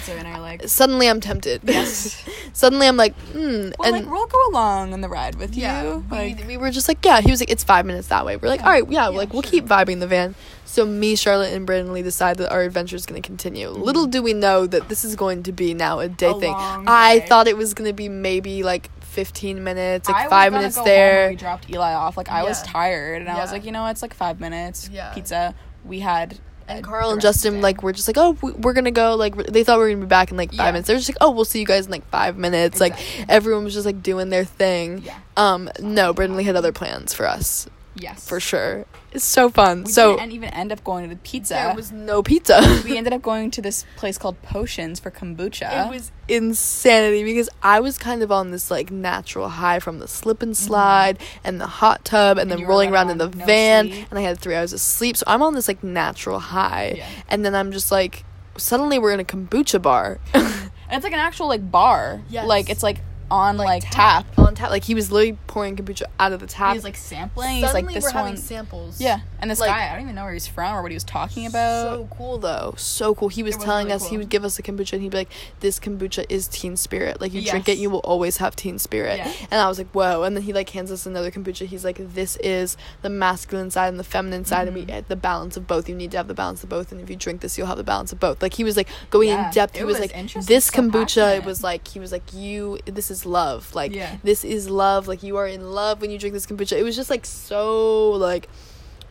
[0.03, 0.61] So and I like.
[0.69, 1.61] Suddenly, I'm tempted.
[1.65, 2.23] Yes.
[2.53, 3.71] Suddenly, I'm like, hmm.
[3.77, 6.05] Well, and like we'll go along on the ride with yeah, you.
[6.09, 7.19] we, Like we were just like, yeah.
[7.19, 8.37] He was like, it's five minutes that way.
[8.37, 8.65] We're like, Yeah.
[8.67, 9.51] all right, yeah, Yeah, like we'll sure.
[9.51, 10.35] keep vibing the van.
[10.63, 13.67] So me, Charlotte, and Brandon Lee decide that our adventure is going to continue.
[13.69, 16.37] Little do we know that this is going to be now a day Mm-hmm.
[16.37, 16.55] A thing.
[16.87, 17.25] I day.
[17.27, 20.81] thought it was going to be maybe like 15 minutes, like was five minutes go
[20.81, 21.29] home when there.
[21.29, 22.17] we dropped Eli off.
[22.17, 24.89] Like I was tired, and I was like, you know, it's like five minutes.
[24.93, 25.11] Yeah.
[25.13, 25.55] Pizza.
[25.83, 26.37] We had.
[26.67, 28.91] And Carl and rest of the Justin like we're just like, oh, we- we're gonna
[28.91, 29.15] go.
[29.15, 30.71] Like they thought we were gonna be back in like five Yeah.
[30.73, 30.87] minutes.
[30.87, 32.79] They're just like, oh, we'll see you guys in like five minutes.
[32.79, 32.93] Like
[33.27, 35.01] everyone was just like doing their thing.
[35.03, 35.17] Yeah.
[35.35, 37.67] Um, no, Brandon had other plans for us
[37.99, 38.27] Yes.
[38.27, 38.85] for sure.
[39.11, 39.83] It's so fun.
[39.85, 41.53] We so didn't even end up going to the pizza.
[41.53, 42.61] there was no pizza.
[42.83, 45.87] we ended up going to this place called Potions for kombucha.
[45.87, 50.07] It was insanity because I was kind of on this like natural high from the
[50.07, 52.51] slip and slide and the hot tub and, Mm-hmm.
[52.51, 54.07] And then rolling around in the no van sleep.
[54.09, 55.17] and I had three hours of sleep.
[55.17, 56.95] So I'm on this like natural high.
[56.97, 57.09] Yeah.
[57.29, 58.23] And then I'm just like
[58.57, 60.19] suddenly we're in a kombucha bar.
[60.33, 62.21] and it's like an actual like bar.
[62.29, 62.45] Yes.
[62.47, 62.99] Like it's like
[63.29, 64.25] on like, tap.
[64.37, 64.69] on tap.
[64.69, 66.73] Like he was literally pouring kombucha out of the tap.
[66.75, 67.55] He's like sampling.
[67.55, 68.37] He's like Suddenly this we're having one.
[68.37, 69.01] samples.
[69.01, 70.95] Yeah, and this Like- guy, I don't even know where he's from or what he
[70.95, 71.83] was talking about.
[71.83, 73.29] So cool though, so cool.
[73.29, 75.17] He was was telling really us he would give us a kombucha and he'd be
[75.17, 77.19] like, "This kombucha is Teen Spirit.
[77.21, 79.31] Like you drink it, you will always have Teen Spirit." Yeah.
[79.51, 81.65] And I was like, "Whoa!" And then he like hands us another kombucha.
[81.65, 84.87] He's like, "This is the masculine side and the feminine side, and we Mhm.
[84.87, 85.87] get the balance of both.
[85.89, 87.77] You need to have the balance of both, and if you drink this, you'll have
[87.77, 89.75] the balance of both." Like he was like going Yeah, in depth.
[89.77, 93.09] He was, was like, "This so kombucha." It was like he was like, "You, this
[93.11, 93.73] is love.
[93.73, 94.17] Like Yeah.
[94.23, 95.07] this is love.
[95.07, 98.11] Like you are in love when you drink this kombucha." It was just like so
[98.11, 98.49] like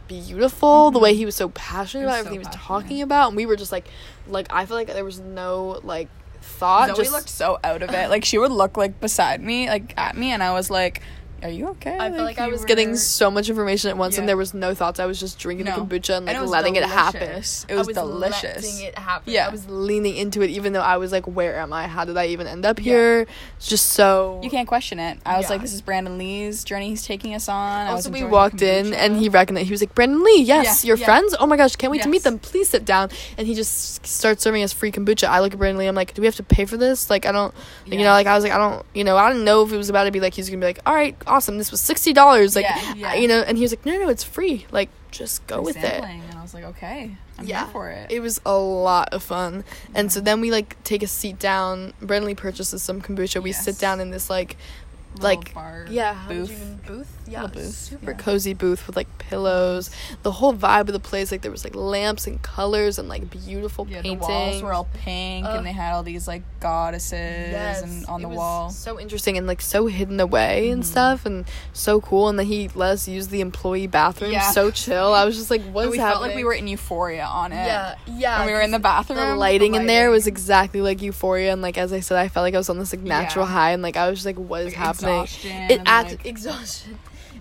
[0.09, 1.18] beautiful the way mm-hmm.
[1.18, 3.57] he was so passionate was about so everything he was talking about and we were
[3.57, 3.88] just like
[4.28, 6.07] like i feel like there was no like
[6.46, 8.09] thought Zoe just looked so out of it.
[8.09, 11.02] Like she would look like beside me, like at me, and I was like,
[11.43, 11.97] Are you okay?
[11.99, 14.55] I felt like I you was getting so much information at once, and there was
[14.55, 14.99] no thoughts.
[14.99, 15.76] I was just drinking No.
[15.76, 17.20] the kombucha and And like it was letting it happen.
[17.20, 17.66] delicious.
[17.68, 18.80] It I was letting delicious.
[18.80, 19.32] it happen.
[19.32, 19.47] Yeah.
[19.47, 21.87] I was leaning into it, even though I was like, "Where am I?
[21.89, 22.84] How did I even end up Yeah.
[22.84, 23.26] here?"
[23.59, 24.41] It's just so.
[24.43, 25.18] You can't question it.
[25.26, 25.51] I was Yeah.
[25.51, 27.87] like, this is Brandon Lee's journey he's taking us on.
[27.87, 29.66] I was Also, we walked in and he recognized.
[29.66, 31.05] He was like, "Brandon Lee, yes, Yeah, your yeah.
[31.05, 31.34] friends.
[31.39, 32.39] Oh my gosh, can't wait to meet them.
[32.39, 35.28] Please sit down." And he just starts serving us free kombucha.
[35.28, 35.87] I look at Brandon Lee.
[35.87, 37.11] I'm like, "Do we have to pay for this?
[37.11, 37.53] Like, I don't,
[37.84, 39.76] you know, like I was like, I don't, you know, I didn't know if it
[39.76, 42.12] was about to be like he's gonna be like, all right, awesome, this was sixty
[42.12, 43.14] dollars, like, Yeah, yeah.
[43.14, 44.66] you know." And he was like, "No, no, it's free.
[44.70, 46.22] Like, just go Free with it." sampling.
[46.31, 47.64] And I was like, okay, I'm Yeah.
[47.64, 48.11] here for it.
[48.11, 49.64] It was a lot of fun.
[49.95, 51.93] And so then we like take a seat down.
[52.01, 53.43] Brandon purchases some kombucha.
[53.43, 54.57] We sit down in this like
[55.14, 56.77] Little like bar yeah booth.
[56.87, 58.16] booth yeah booth, super yeah.
[58.16, 59.91] cozy booth with like pillows
[60.22, 63.29] the whole vibe of the place like there was like lamps and colors and like
[63.31, 65.57] beautiful Yeah, the paintings walls were all pink, Ugh.
[65.57, 68.70] and they had all these like goddesses Yes, and on it the was wall.
[68.70, 70.87] so interesting and like so hidden away and Mhm.
[70.87, 74.51] stuff and so cool and then he let us use the employee bathroom Yeah.
[74.51, 76.53] so chill i was just like And what's we happening We felt like we were
[76.55, 77.57] in Euphoria on it.
[77.57, 81.03] yeah yeah When we were in the bathroom, the lighting in there was exactly like
[81.03, 83.47] euphoria and like as i said i felt like i was on this like natural
[83.47, 86.18] high and like i was just like what is Like, happening exhaustion it and, acted
[86.18, 86.99] like, exhaustion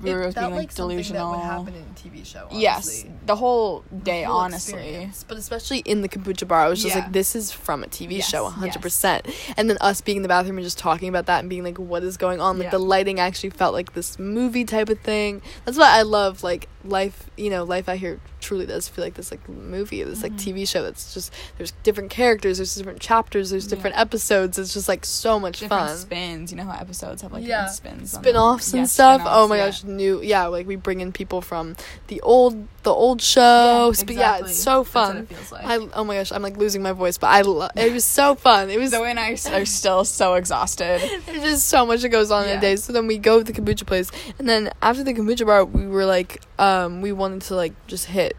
[0.08, 1.32] it felt being, like, delusional.
[1.32, 4.74] that would happen in a tv show Yes, the whole day, whole honestly.
[4.74, 5.26] experience.
[5.28, 7.04] But especially in the kombucha bar, I was just Yeah.
[7.04, 9.26] like, this is from a TV Yes, show, 100%.
[9.58, 11.78] And then us being in the bathroom and just talking about that and being like,
[11.78, 12.58] what is going on?
[12.58, 12.72] Like, Yeah.
[12.72, 15.42] the lighting actually felt like this movie type of thing.
[15.66, 19.16] That's why I love, like, life, you know, life out here truly does feel like
[19.16, 20.40] this, like, movie, this, like, Mhm.
[20.40, 24.02] TV show that's just, there's different characters, there's different chapters, there's different Yeah.
[24.04, 24.58] episodes.
[24.60, 25.98] It's just, like, so much Different fun.
[25.98, 26.52] spins.
[26.52, 27.68] You know how episodes have like Yeah.
[27.68, 28.14] spins.
[28.14, 29.22] on spin-offs and Yeah, stuff.
[29.22, 29.66] oh spin-offs, my yeah.
[29.66, 31.76] gosh, new yeah, like we bring in people from
[32.08, 33.92] the old the old show.
[33.98, 34.50] Yeah, But yeah, exactly.
[34.52, 35.18] it's so That's what fun.
[35.18, 35.66] it feels like.
[35.66, 38.36] I oh my gosh, I'm like losing my voice, but I lo- it was so
[38.36, 38.70] fun.
[38.70, 41.02] It was Zoe and I are still so exhausted.
[41.26, 42.58] there's just so much that goes on in Yeah.
[42.58, 42.76] a day.
[42.76, 45.88] So then we go to the kombucha place, and then after the kombucha bar, we
[45.88, 48.35] were like, um, we wanted to like just hit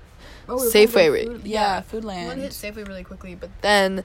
[0.48, 1.12] Safeway.
[1.12, 2.74] re- yeah, We wanted to hit Foodland.
[2.74, 4.04] Safeway really quickly, but then.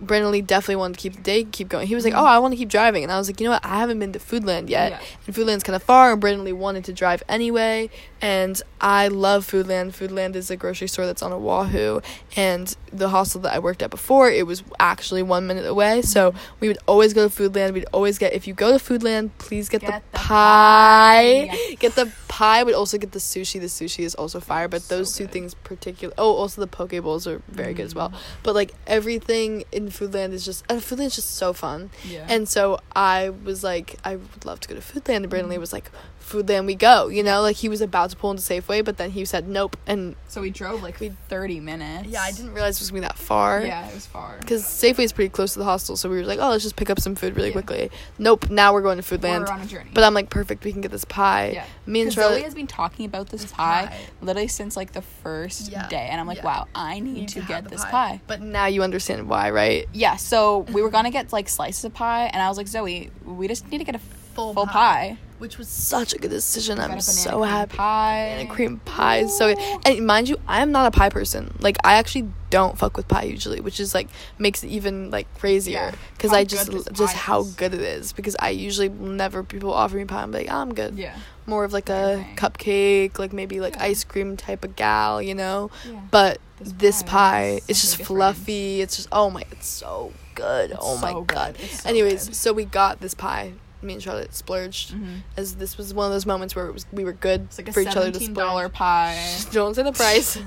[0.00, 1.86] Brandon Lee definitely wanted to keep the day keep going.
[1.86, 2.20] He was like, Mhm.
[2.20, 3.64] "Oh, I want to keep driving," and I was like, "You know what?
[3.64, 4.98] I haven't been to Foodland yet, Yeah.
[5.28, 7.88] and Foodland's kind of far." And Brandon Lee wanted to drive anyway,
[8.20, 9.92] and I love Foodland.
[9.96, 12.00] Foodland is a grocery store that's on Oahu,
[12.34, 16.02] and the hostel that I worked at before, it was actually one minute away.
[16.02, 16.38] So Mm-hmm.
[16.58, 17.72] we would always go to Foodland.
[17.72, 21.48] We'd always get if you go to Foodland, please get, Get the, the pie.
[21.52, 21.74] pie.
[21.78, 22.64] Get the pie.
[22.64, 23.60] We'd also get the sushi.
[23.60, 26.12] The sushi is also fire, but So those two things particular.
[26.18, 28.10] Oh, also the poke bowls are very good as well.
[28.10, 28.16] Mm.
[28.42, 31.90] But like everything in Foodland is just, and Foodland is just so fun.
[32.04, 32.26] Yeah.
[32.28, 35.16] And so I was like, I would love to go to Foodland.
[35.16, 35.90] And Brandon Lee was like,
[36.24, 37.08] Foodland, we go.
[37.08, 39.76] You know, like he was about to pull into Safeway, but then he said nope.
[39.86, 42.08] And so we drove like We- 30 minutes.
[42.08, 43.62] yeah, I didn't realize it was gonna be that far.
[43.64, 44.36] Yeah, it was far.
[44.40, 46.76] Because Safeway is pretty close to the hostel, so we were like, oh, let's just
[46.76, 47.52] pick up some food really Yeah.
[47.60, 47.90] quickly.
[48.18, 49.90] Nope, now we're going to foodland We're on a journey.
[49.94, 51.50] But I'm like, perfect, we can get this pie.
[51.54, 51.64] yeah.
[51.86, 53.98] Me and Zoe has been talking about this, This pie, pie.
[54.22, 55.86] literally since like the first Yeah.
[55.88, 56.44] day, and I'm like, Yeah.
[56.44, 58.20] wow, I need, need to, have get this pie.
[58.26, 59.86] But now you understand why, right?
[59.92, 63.10] Yeah, so we were gonna get like slices of pie, and I was like, Zoe,
[63.24, 64.00] we just need to get a
[64.34, 64.72] Full full, pie.
[64.72, 65.18] pie.
[65.38, 66.78] Which was such a good decision.
[66.78, 67.76] I'm so happy.
[67.76, 68.30] Pie.
[68.36, 69.62] Banana cream pie is so good.
[69.84, 71.54] And mind you, I'm not a pie person.
[71.60, 74.08] Like I actually don't fuck with pie usually, which is like
[74.38, 78.36] makes it even like crazier because How I just just how good it is because
[78.38, 80.96] I usually never people offer me pie I'm like oh, I'm good.
[80.96, 81.16] Yeah.
[81.46, 83.84] More of like a cupcake, like maybe like Yeah.
[83.84, 85.70] ice cream type of gal, you know.
[85.86, 86.00] Yeah.
[86.10, 88.06] But This this pie it's just different.
[88.18, 88.80] fluffy.
[88.80, 90.70] It's just oh my, it's so good.
[90.70, 91.58] It's oh my so god.
[91.58, 92.36] So Anyways, good.
[92.36, 93.54] so we got this pie.
[93.84, 95.20] Me and Charlotte splurged Mhm.
[95.36, 97.72] as this was one of those moments where it was we were good like a
[97.72, 98.34] for each other to splurge.
[98.34, 99.18] dollar pie.
[99.52, 100.38] Don't say the price.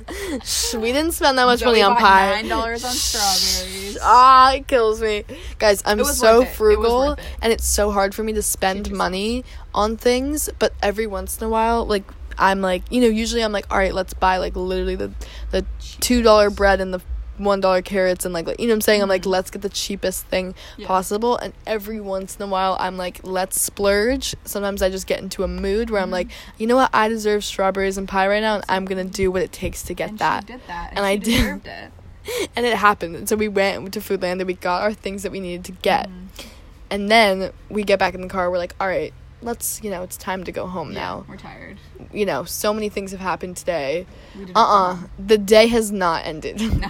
[0.74, 2.32] We didn't spend that much Zoe money on pie.
[2.32, 3.98] Nine dollars on strawberries.
[4.02, 5.24] Ah, it kills me,
[5.60, 5.82] guys.
[5.86, 6.48] I'm so it.
[6.48, 7.26] It frugal, worth it.
[7.42, 10.50] and it's so hard for me to spend money on things.
[10.60, 12.04] But every once in a while, like
[12.40, 15.12] I'm like, you know, usually I'm like, all right, let's buy like literally the
[15.52, 15.66] the
[16.00, 17.02] two dollar bread and the
[17.38, 19.02] one dollar carrots and like, you know what I'm saying?
[19.02, 19.28] I'm like, Mhm.
[19.32, 20.88] let's get the cheapest thing Yeah.
[20.88, 21.38] possible.
[21.38, 24.36] And every once in a while, I'm like, let's splurge.
[24.46, 26.14] Sometimes I just get into a mood where I'm Mhm.
[26.14, 26.28] like,
[26.58, 26.90] you know what?
[26.94, 29.94] I deserve strawberries and pie right now, and I'm gonna do what it takes to
[29.94, 30.44] get and that.
[30.48, 31.66] She did that, and, And I did.
[31.66, 31.92] it.
[32.58, 33.16] And it happened.
[33.16, 35.72] And so we went to Foodland and we got our things that we needed to
[35.72, 36.10] get.
[36.10, 36.46] Mhm.
[36.90, 38.52] And then we get back in the car.
[38.52, 41.26] We're like, all right, let's, you know, it's time to go home Yeah, now.
[41.30, 41.78] We're tired.
[42.12, 44.06] You know, so many things have happened today.
[44.38, 44.98] We didn't Uh uh.
[45.26, 46.60] The day has not ended.
[46.82, 46.90] No.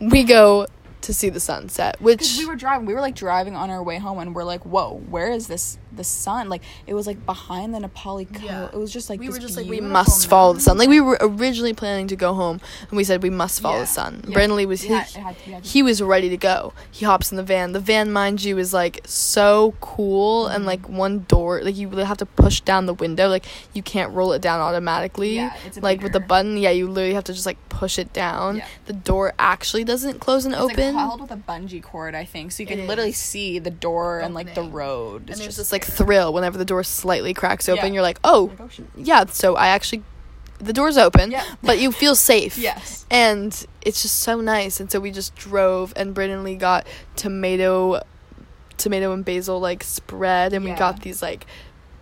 [0.00, 0.66] We go
[1.02, 3.98] to see the sunset, which we were driving, we were like driving on our way
[3.98, 7.74] home, and we're like, "Whoa, where is this the sun?" Like it was like behind
[7.74, 8.44] the Na Pali coast.
[8.44, 8.66] Yeah.
[8.66, 10.78] It was just like we were just like we must follow the sun.
[10.78, 13.80] Like we were originally planning to go home, and we said we must follow Yeah.
[13.82, 14.24] the sun.
[14.26, 14.34] Yeah.
[14.34, 16.72] Brandon Lee was he, had- had had he was ready to go.
[16.90, 17.72] He hops in the van.
[17.72, 20.66] The van, mind you, is like so cool, and Mm-hmm.
[20.66, 23.28] like one door, like you really have to push down the window.
[23.28, 25.36] Like you can't roll it down automatically.
[25.36, 27.98] Yeah, it's a like with the button, yeah, you literally have to just like push
[27.98, 28.56] it down.
[28.56, 28.66] Yeah.
[28.86, 30.70] The door actually doesn't close and open.
[30.70, 30.94] It's open.
[30.96, 33.70] like held with a bungee cord, I think, so you can It literally see the
[33.70, 34.72] door and like the Opening.
[34.72, 35.20] road.
[35.22, 35.84] and It's there's just this like.
[35.86, 37.86] Thrill whenever the door slightly cracks open.
[37.86, 37.92] Yeah.
[37.94, 39.24] You're like, oh, Like, oh, yeah.
[39.26, 40.02] So I actually,
[40.58, 41.44] the door's open, Yeah.
[41.62, 42.56] but you feel safe.
[42.58, 43.06] Yes.
[43.10, 48.02] and it's just so nice and so we just drove and Brandon Lee got tomato
[48.76, 51.46] tomato and basil like spread and we got these like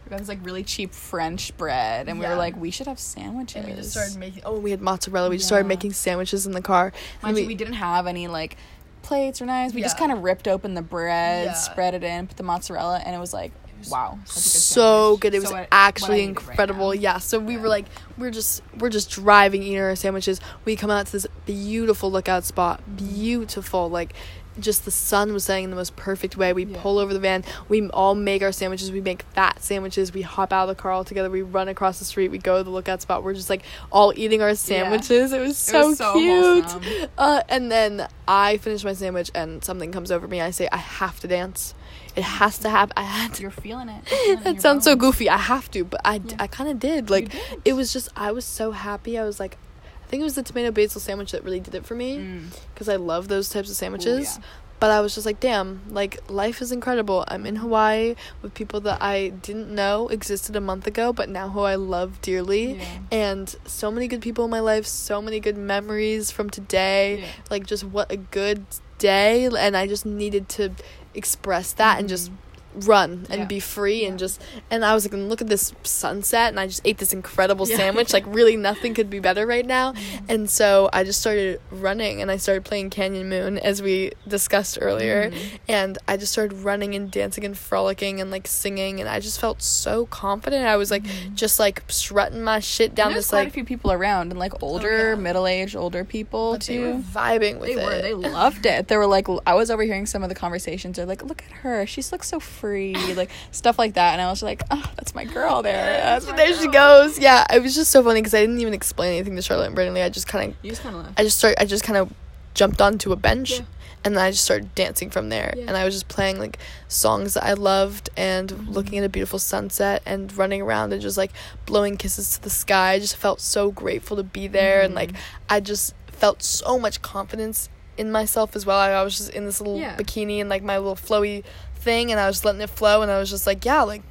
[0.07, 2.99] We got this like really cheap French bread, and we were like, we should have
[2.99, 3.57] sandwiches.
[3.57, 6.53] and we just started making oh we had mozzarella we just started making sandwiches in
[6.53, 8.57] the car Mind you, we didn't have any like
[9.03, 9.75] plates or knives.
[9.75, 11.53] We just kind of ripped open the bread, Yeah.
[11.53, 13.53] spread it in, put the mozzarella, and it was like,
[13.91, 15.35] wow, good so good.
[15.35, 16.95] It was So what- what actually I needed right incredible.
[16.95, 17.61] yeah so we Yeah.
[17.61, 17.87] were like
[18.19, 20.41] we're just we're just driving eating our sandwiches.
[20.65, 22.81] We come out to this beautiful lookout spot.
[22.97, 23.89] Beautiful.
[23.91, 24.15] Like
[24.61, 26.53] just the sun was setting in the most perfect way.
[26.53, 26.81] We Yeah.
[26.81, 27.43] pull over the van.
[27.69, 28.93] We all make our sandwiches.
[28.93, 30.13] We make fat sandwiches.
[30.15, 32.31] We hop out of the car all together we run across the street.
[32.31, 33.25] We go to the lookout spot.
[33.25, 35.33] We're just like all eating our sandwiches.
[35.33, 37.09] It was so was so cute.
[37.19, 40.41] uh, and then i finish my sandwich and something comes over me.
[40.41, 41.75] I say i have to dance
[42.17, 44.07] it has to happen i had to You're feeling it.
[44.09, 45.29] Feeling it that sounds so goofy.
[45.29, 46.37] I have to, but I, Yeah.
[46.39, 47.11] I kind of did.
[47.11, 47.41] Like, did.
[47.65, 49.19] it was just, I was so happy.
[49.19, 49.57] I was like,
[50.03, 52.45] I think it was the tomato basil sandwich that really did it for me Mm.
[52.73, 54.37] because I love those types of sandwiches.
[54.39, 54.45] yeah.
[54.81, 57.25] But I was just like, damn, like, life is incredible.
[57.29, 61.49] I'm in Hawaii with people that I didn't know existed a month ago, but now
[61.49, 62.75] who I love dearly.
[62.75, 62.85] Yeah.
[63.11, 67.21] And so many good people in my life, so many good memories from today.
[67.21, 67.27] Yeah.
[67.51, 68.67] Like, just what a good
[68.99, 69.47] day.
[69.47, 70.73] And I just needed to
[71.15, 72.54] express that and just mm-hmm.
[72.75, 73.45] Run and Yeah.
[73.47, 76.81] be free and just and I was like look at this sunset and I just
[76.85, 77.77] ate this incredible Yeah.
[77.77, 79.95] sandwich like really nothing could be better right now
[80.29, 84.79] and so I just started running and I started playing Canyon Moon as we discussed
[84.81, 85.37] earlier Mhm.
[85.69, 89.41] and I just started running and dancing and frolicking and like singing and I just
[89.41, 91.05] felt so confident I was like
[91.35, 94.39] just like strutting my shit down There's this quite like a few people around, and
[94.39, 95.15] like older, yeah.
[95.15, 97.05] middle-aged, older people but they were too.
[97.15, 98.03] vibing with They it were.
[98.03, 98.89] They loved it.
[98.89, 100.97] They were like, I was overhearing some of the conversations.
[100.97, 101.87] They're like, look at her.
[101.87, 102.64] She looks so free.
[102.65, 104.13] Like stuff like that.
[104.15, 105.99] And I was like, oh, that's my girl there.
[105.99, 109.15] That's there she goes yeah it was just so funny because I didn't even explain
[109.15, 111.39] anything to Charlotte and Lee I just kind of You just kind of I just
[111.39, 111.61] started.
[111.61, 112.13] I just kind of
[112.55, 113.65] jumped onto a bench, Yeah.
[114.05, 115.53] and then I just started dancing from there.
[115.57, 115.65] Yeah.
[115.67, 116.59] And I was just playing like
[116.89, 118.71] songs that I loved, and Mm-hmm.
[118.73, 121.33] looking at a beautiful sunset, and running around and just like
[121.67, 122.93] blowing kisses to the sky.
[122.93, 125.47] I just felt so grateful to be there, and like Mm-hmm.
[125.51, 128.79] I just felt so much confidence in myself as well.
[128.79, 129.97] I, I was just in this little Yeah.
[129.97, 131.43] bikini and like my little flowy
[131.85, 134.03] thing, and I was letting it flow, and I was just like, yeah, like.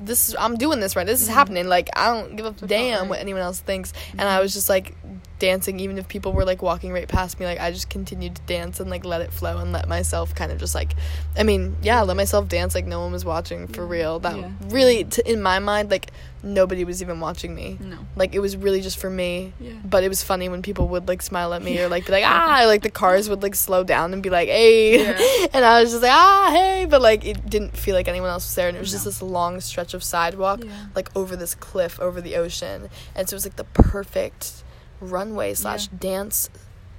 [0.00, 1.04] This is I'm doing this right.
[1.04, 1.38] This is mm-hmm.
[1.38, 1.66] happening.
[1.66, 3.10] Like I don't give a damn right.
[3.10, 3.92] what anyone else thinks.
[4.12, 4.94] And I was just like
[5.38, 8.42] dancing even if people were like walking right past me like i just continued to
[8.42, 10.94] dance and like let it flow and let myself kind of just like
[11.36, 14.50] i mean yeah let myself dance like no one was watching for real that Yeah.
[14.70, 16.10] really t- in my mind like
[16.42, 17.98] nobody was even watching me No.
[18.16, 19.72] like it was really just for me Yeah.
[19.84, 22.24] but it was funny when people would like smile at me or like be like
[22.26, 25.46] ah like the cars would like slow down and be like hey Yeah.
[25.52, 28.44] and i was just like ah hey but like it didn't feel like anyone else
[28.46, 30.86] was there and it was just this long stretch of sidewalk Yeah.
[30.94, 34.62] like over this cliff over the ocean and so it was like the perfect
[35.00, 36.48] runway slash dance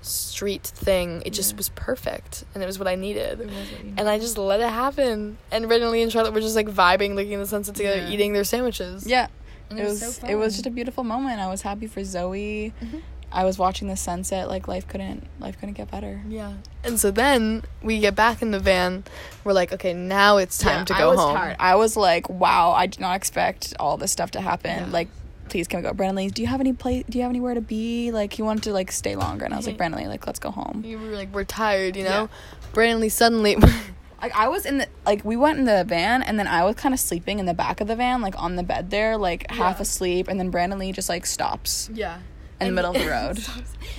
[0.01, 1.57] street thing it just Yeah.
[1.57, 3.49] was perfect and it was what i needed what
[3.97, 7.33] and i just let it happen and Lee and charlotte were just like vibing looking
[7.33, 8.09] at the sunset together Yeah.
[8.09, 9.27] eating their sandwiches Yeah.
[9.69, 11.39] And It was so it was just a beautiful moment.
[11.39, 12.73] I was happy for Zoe.
[12.81, 13.01] Mhm.
[13.31, 16.21] I was watching the sunset like life couldn't life couldn't get better.
[16.27, 19.03] yeah and so then we get back in the van
[19.43, 21.55] we're like okay now it's time Yeah, to I go was home tired.
[21.59, 24.85] I was like, wow, I did not expect all this stuff to happen.
[24.85, 24.91] Yeah.
[24.91, 25.09] Like,
[25.49, 25.93] please can we go?
[25.93, 27.03] Brandon Lee, do you have any place?
[27.09, 28.11] Do you have anywhere to be?
[28.11, 29.77] Like, he wanted to like stay longer, and I was like.
[29.77, 30.81] Brandon Lee, like, let's go home.
[30.85, 32.27] we were like we're tired you know Yeah.
[32.73, 33.55] Brandon Lee suddenly
[34.21, 36.75] Like, I was in the like we went in the van, and then I was
[36.75, 39.49] kind of sleeping in the back of the van, like on the bed there, like
[39.49, 41.89] half asleep, and then Brandon Lee just like stops.
[41.93, 42.19] yeah
[42.59, 43.39] In the middle of the road.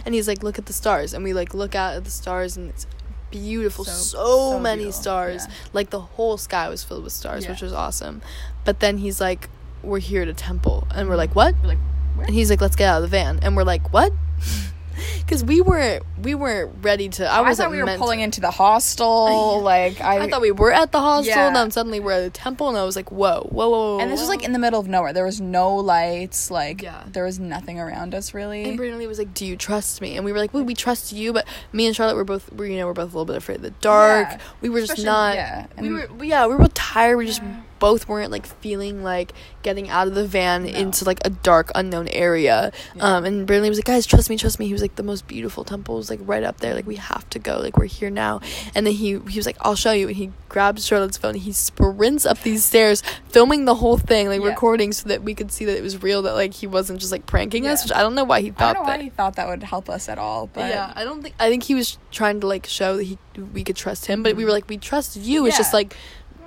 [0.05, 2.59] and he's like look at the stars and we like look out at the stars
[2.59, 2.87] and it's
[3.31, 5.55] beautiful so, So- so many beautiful, stars yeah.
[5.73, 7.53] like the whole sky was filled with stars Yeah.
[7.53, 8.21] which was awesome
[8.67, 9.49] but then he's like
[9.83, 11.79] we're here at a temple and we're like what We're like,
[12.17, 12.27] where?
[12.27, 14.13] and he's like let's get out of the van and we're like what
[15.21, 17.25] because we weren't we weren't ready to.
[17.27, 19.61] I I, wasn't thought we were meant pulling to- into the hostel.
[19.63, 21.47] like I, I thought we were at the hostel, Yeah.
[21.47, 24.01] and then suddenly we're at the temple, and I was like, whoa, whoa, whoa, whoa.
[24.01, 24.35] and this was whoa.
[24.37, 25.15] like in the middle of nowhere.
[25.15, 26.51] There was no lights.
[26.51, 27.05] Like Yeah.
[27.07, 28.65] there was nothing around us really.
[28.65, 30.75] And Brandon Lee was like, "Do you trust me?" And we were like, "Well, we
[30.75, 33.25] trust you." But me and Charlotte were both, we you know, we're both a little
[33.25, 34.29] bit afraid of the dark.
[34.33, 34.39] Yeah.
[34.61, 35.35] We were just Especially- not.
[35.37, 37.17] yeah, we and- were, we- yeah, we were both tired.
[37.17, 37.41] We just
[37.81, 39.33] both weren't like feeling like
[39.65, 40.69] getting out of the van No.
[40.71, 42.71] into like a dark, unknown area.
[42.95, 43.03] Yeah.
[43.03, 45.03] Um, and Brandon Lee was like, "Guys, trust me, trust me." He was like, "The
[45.03, 46.75] most beautiful temple is like right up there.
[46.75, 47.59] Like we have to go.
[47.59, 48.41] Like we're here now."
[48.75, 51.31] And then he he was like, "I'll show you." And he grabs Charlotte's phone.
[51.35, 54.49] And he sprints up these stairs, filming the whole thing, like Yeah.
[54.49, 56.23] recording, so that we could see that it was real.
[56.23, 57.83] That like he wasn't just like pranking us.
[57.85, 58.59] Which I don't know why he thought.
[58.59, 58.65] That.
[58.71, 58.99] I don't know that.
[58.99, 60.47] why he thought that would help us at all.
[60.53, 61.35] But yeah, I don't think.
[61.41, 63.19] I think he was trying to like show that he
[63.55, 65.47] we could trust him, but we were like, we trust you.
[65.47, 65.97] It's just like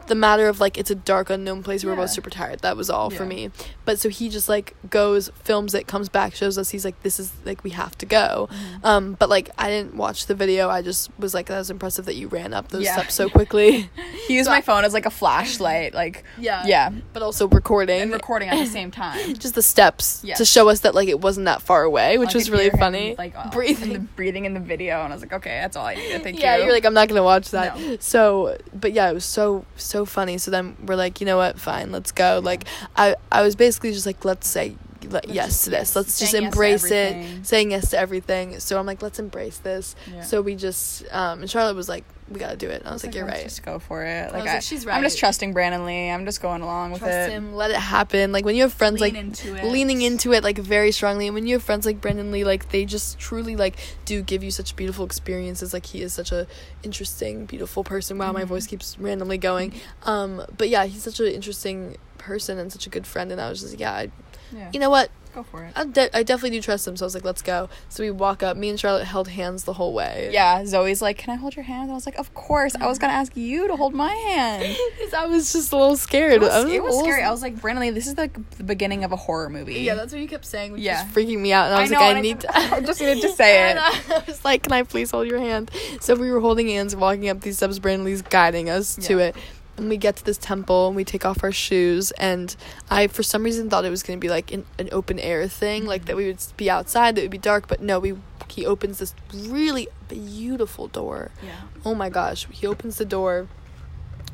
[0.07, 1.83] the matter of like it's a dark, unknown place.
[1.83, 2.59] We were both super tired.
[2.59, 3.51] That was all for me.
[3.85, 6.69] But so he just like goes, films it, comes back, shows us.
[6.71, 8.47] He's like, this is like we have to go.
[8.51, 8.85] Mm-hmm.
[8.85, 10.69] Um, but like I didn't watch the video.
[10.69, 12.93] I just was like, that was impressive that you ran up those Yeah.
[12.93, 13.89] steps so quickly.
[14.27, 15.93] he used So my I- phone as like a flashlight.
[15.93, 18.01] Like yeah, yeah, But also recording.
[18.01, 19.33] and recording at the same time.
[19.35, 20.37] just the steps Yes.
[20.37, 22.73] to show us that like it wasn't that far away, which I was really hear
[22.73, 23.15] him, funny.
[23.17, 23.87] Like uh, breathing.
[23.91, 26.23] in the, breathing in the video, and I was like, okay, that's all I needed.
[26.23, 26.41] Thank you.
[26.43, 26.63] yeah, you.
[26.69, 27.77] are like, I'm not gonna watch that.
[27.79, 27.97] No.
[27.99, 30.37] So, but yeah, it was so so funny.
[30.37, 31.59] So then we're like, you know what?
[31.59, 32.41] Fine, let's go.
[32.43, 32.65] Like,
[32.95, 34.75] I I was basically just like, let's say
[35.09, 35.95] Let's yes to this.
[35.95, 37.45] Let's just saying yes embrace it.
[37.45, 38.59] Saying yes to everything.
[38.59, 39.95] So I'm like, let's embrace this.
[40.11, 40.21] Yeah.
[40.21, 42.79] So we just um and Charlotte was like, we gotta do it.
[42.79, 43.43] And I was like, you're let's right.
[43.43, 44.31] Just go for it.
[44.31, 46.09] Like, was I, like, she's I'm just trusting Brandon Lee.
[46.09, 47.05] I'm just going along with it.
[47.05, 47.53] Trust him.
[47.53, 48.31] Let it happen.
[48.31, 51.35] Like when you have friends Lean like into leaning into it like very strongly and
[51.35, 53.75] when you have friends like Brandon Lee like they just truly like
[54.05, 56.47] do give you such beautiful experiences like he is such a
[56.83, 58.47] interesting beautiful person wow my Mhm.
[58.47, 59.73] voice keeps randomly going
[60.03, 63.49] um but yeah he's such an interesting person and such a good friend and I
[63.49, 64.11] was just like yeah I,
[64.55, 64.69] Yeah.
[64.73, 65.73] you know what go for it.
[65.75, 68.11] I, de- I definitely do trust him so I was like let's go so we
[68.11, 71.37] walk up me and Charlotte held hands the whole way Yeah, Zoe's like, "Can I
[71.37, 73.95] hold your hand?" I was like, "Of course." I was gonna ask you to hold
[73.95, 74.77] my hand.
[74.99, 77.23] 'Cause I was just a little scared It was, I it was little- scary.
[77.23, 79.95] I was like, "Brandon Lee, this is like the beginning of a horror movie." yeah
[79.95, 81.03] that's what you kept saying which Yeah.
[81.03, 82.81] was freaking me out and I was I like know, I I need to I
[82.81, 83.83] just needed to say And it.
[83.83, 86.95] I, I was like, "Can I please hold your hand?" So we were holding hands,
[86.95, 87.79] walking up these steps.
[87.79, 89.35] Brandon Lee's guiding us to it,
[89.77, 92.11] and we get to this temple, and we take off our shoes.
[92.11, 92.55] And
[92.89, 95.47] I, for some reason, thought it was going to be like an, an open air
[95.47, 97.67] thing, like that we would be outside, that it would be dark.
[97.67, 98.15] But no, we
[98.49, 101.31] he opens this really beautiful door.
[101.43, 101.61] Yeah.
[101.83, 103.47] Oh my gosh, he opens the door.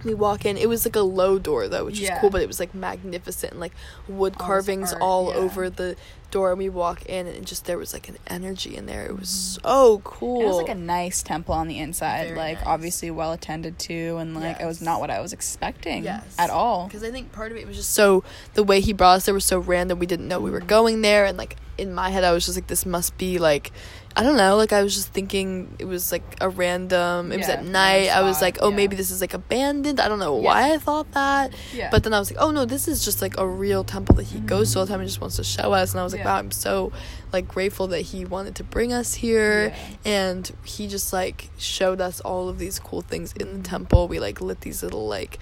[0.03, 0.57] We walk in.
[0.57, 2.13] It was like a low door though, which Yeah.
[2.13, 3.73] was cool, but it was like magnificent and like
[4.07, 5.35] wood All carvings art, all yeah.
[5.37, 5.95] over the
[6.31, 6.49] door.
[6.51, 9.05] And we walk in, and just there was like an energy in there.
[9.05, 10.37] It was so cool.
[10.39, 10.45] Mm-hmm.
[10.45, 12.67] It was like a nice temple on the inside, Very like nice.
[12.67, 16.35] obviously well attended to, and like it was not what I was expecting Yes.
[16.37, 16.85] at all.
[16.87, 18.23] because I think part of it was just so
[18.53, 19.99] the way he brought us there was so random.
[19.99, 22.57] We didn't know we were going there, and like in my head, I was just
[22.57, 23.71] like, this must be like.
[24.15, 27.47] I don't know, like I was just thinking it was like a random it was
[27.47, 28.07] at night.
[28.07, 28.75] random I was like, oh yeah.
[28.75, 29.99] maybe this is like abandoned.
[29.99, 31.53] I don't know why I thought that.
[31.73, 31.89] Yeah.
[31.91, 34.23] But then I was like, oh no, this is just like a real temple that
[34.23, 35.93] he goes to all the time and just wants to show us.
[35.93, 36.27] And I was like, Mm-hmm.
[36.27, 36.33] Yeah.
[36.33, 36.91] wow, I'm so
[37.31, 39.67] like grateful that he wanted to bring us here.
[39.69, 40.11] Yeah.
[40.11, 43.57] And he just like showed us all of these cool things in Mm-hmm.
[43.61, 44.07] the temple.
[44.07, 45.37] We like lit these little like,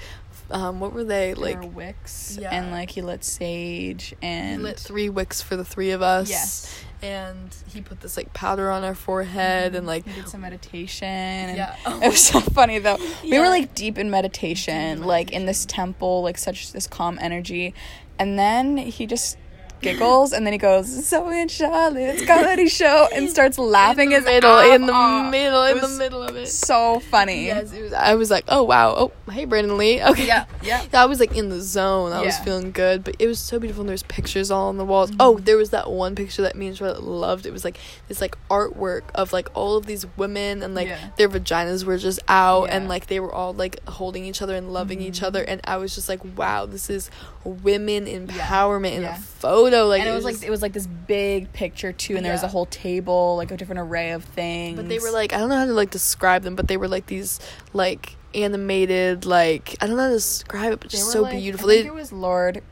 [0.52, 1.62] um, what were they There like?
[1.62, 2.50] were wicks, Yeah.
[2.54, 6.30] and like he lit sage, and He lit three wicks for the three of us.
[6.30, 6.84] Yes.
[7.02, 11.08] And he put this like powder on our forehead and like he did some meditation.
[11.08, 11.76] And Yeah.
[12.04, 12.98] It was so funny though.
[13.22, 13.42] We Yeah.
[13.42, 17.76] were like deep in meditation, like in this temple, like such this calm energy.
[18.18, 19.38] And then he just
[19.82, 24.30] giggles and then he goes, Zoe and Charlotte's comedy show and starts laughing in the
[24.30, 25.32] middle, in the off.
[25.32, 26.48] middle, It in the middle of it.
[26.48, 27.46] So funny.
[27.46, 30.84] Yes, it was, I was like, oh wow, oh hey Brandon Lee, okay, Yeah, yeah.
[30.94, 32.12] I was like in the zone.
[32.12, 32.32] I was Yeah.
[32.36, 32.44] Mm-hmm.
[32.46, 33.82] feeling good, but it was so beautiful.
[33.82, 35.12] And there's pictures all on the walls.
[35.20, 37.46] Oh, there was that one picture that me and Charlotte loved.
[37.46, 41.10] It was like this like artwork of like all of these women and like Yeah.
[41.18, 42.80] their vaginas were just out and Yeah.
[42.80, 42.90] Mm-hmm.
[42.90, 45.44] like they were all like holding each other and loving each other.
[45.44, 47.10] And I was just like, wow, this is
[47.44, 49.67] women empowerment in a photo.
[49.72, 52.34] Like and it was like just- it was like this big picture too, and there
[52.34, 54.78] was a whole table, like a different array of things.
[54.78, 56.88] But they were like I don't know how to like describe them, but they were
[56.88, 57.40] like these
[57.74, 61.70] like animated like I don't know how to describe it, but just so like- beautiful.
[61.70, 62.64] I think it was Lord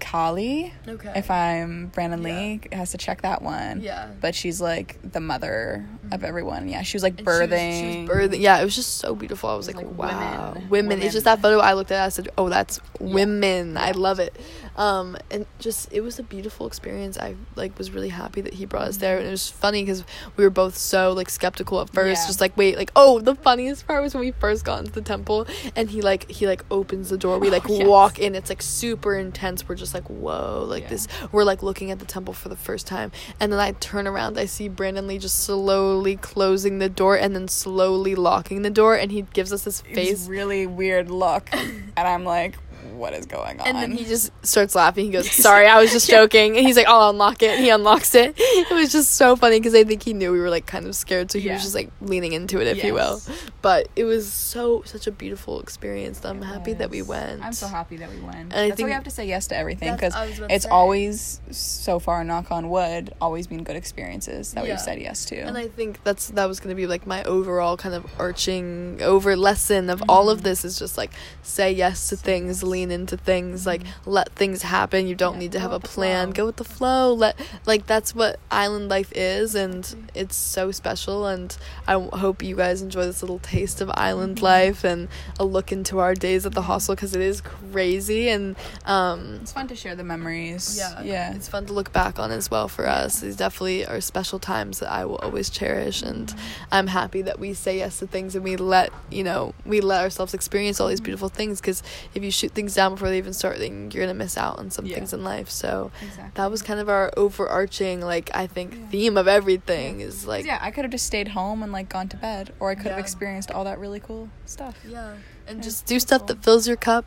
[0.00, 0.72] Kali.
[0.86, 1.12] okay.
[1.16, 3.80] If I'm Brandon Lee, has to check that one.
[3.80, 4.10] yeah.
[4.20, 6.26] But she's like the mother of mm-hmm.
[6.26, 6.68] everyone.
[6.68, 7.80] Yeah, she was like And she was- birthing.
[7.80, 8.40] She was, birthing.
[8.40, 9.48] Yeah, it was just so beautiful.
[9.48, 10.68] I was, was like, like wow, women.
[10.68, 11.02] women.
[11.02, 12.04] It's just that photo I looked at.
[12.04, 13.78] I said, oh, that's women.
[13.78, 14.36] I love it.
[14.76, 17.16] Um, and just it was a beautiful experience.
[17.18, 20.04] I like was really happy that he brought us there, and it was funny because
[20.36, 22.26] we were both so like skeptical at first, Yeah.
[22.26, 25.00] just like wait, like oh, the funniest part was when we first got into the
[25.00, 25.46] temple,
[25.76, 27.86] and he like he like opens the door, we like Oh, yes.
[27.86, 29.68] walk in, it's like super intense.
[29.68, 30.88] We're just like whoa, like Yeah.
[30.88, 31.08] this.
[31.30, 34.38] We're like looking at the temple for the first time, and then I turn around,
[34.38, 38.96] I see Brandon Lee just slowly closing the door and then slowly locking the door,
[38.96, 40.26] and he gives us this was face.
[40.28, 42.56] really weird look, and I'm like,
[42.96, 43.66] what is going on?
[43.66, 45.06] And then he just starts laughing.
[45.06, 47.70] He goes, "Sorry, I was just joking." And he's like, "I'll unlock it." And he
[47.70, 48.34] unlocks it.
[48.36, 50.94] It was just so funny because I think he knew we were like kind of
[50.94, 51.54] scared, so he Yeah.
[51.54, 53.20] was just like leaning into it, if you will.
[53.62, 56.24] But it was so such a beautiful experience.
[56.24, 57.42] I'm happy that we went.
[57.44, 58.36] I'm so happy that we went.
[58.36, 60.46] And I That's why think- we have to say yes to everything because I to
[60.54, 64.72] it's always so far, knock on wood, always been good experiences that Yeah.
[64.72, 65.36] we've said yes to.
[65.36, 69.36] And I think that's that was gonna be like my overall kind of arching over
[69.36, 70.44] lesson of all of mm-hmm.
[70.44, 71.12] this is just like
[71.42, 74.10] say yes to things, lean into things, like mm-hmm.
[74.18, 75.00] let things happen.
[75.06, 76.30] You don't Yeah, need to have a plan.
[76.40, 77.02] Go with the flow.
[77.24, 77.34] Let
[77.70, 80.20] like that's what island life is, and mm-hmm.
[80.22, 81.26] it's so special.
[81.34, 81.48] And
[81.86, 81.94] i
[82.24, 84.44] hope you guys enjoy this little taste of island mm-hmm.
[84.44, 85.00] life and
[85.38, 88.56] a look into our days at the hostel because it is crazy and
[88.86, 90.64] um it's fun to share the memories.
[90.78, 91.02] yeah.
[91.02, 91.34] Yeah.
[91.36, 93.20] It's fun to look back on as well for us.
[93.20, 96.26] These definitely are special times that I will always cherish, and
[96.72, 99.40] I'm happy that we say yes to things and we let you know
[99.72, 101.60] we let ourselves experience all these beautiful things.
[101.60, 101.80] Because
[102.14, 104.70] if you shoot things down before they even start, then you're gonna miss out on
[104.70, 104.94] some Yeah.
[104.94, 105.50] things in life.
[105.50, 106.30] So Exactly.
[106.34, 110.58] that was kind of our overarching, like I think, theme of everything is like yeah,
[110.62, 112.98] I could have just stayed home and like gone to bed, or I could have
[113.00, 114.76] experienced all that really cool stuff.
[114.88, 117.04] yeah, and Yeah, just do stuff that fills your cup.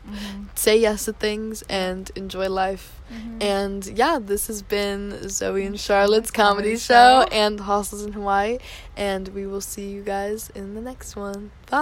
[0.54, 3.00] Say yes to things and enjoy life.
[3.12, 3.42] Mm-hmm.
[3.42, 7.28] And yeah, this has been Zoe and Charlotte's comedy Comedy show show.
[7.32, 8.58] and Hostels in Hawaii.
[8.98, 11.50] And we will see you guys in the next one.
[11.70, 11.78] Bye.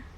[0.00, 0.15] Bye.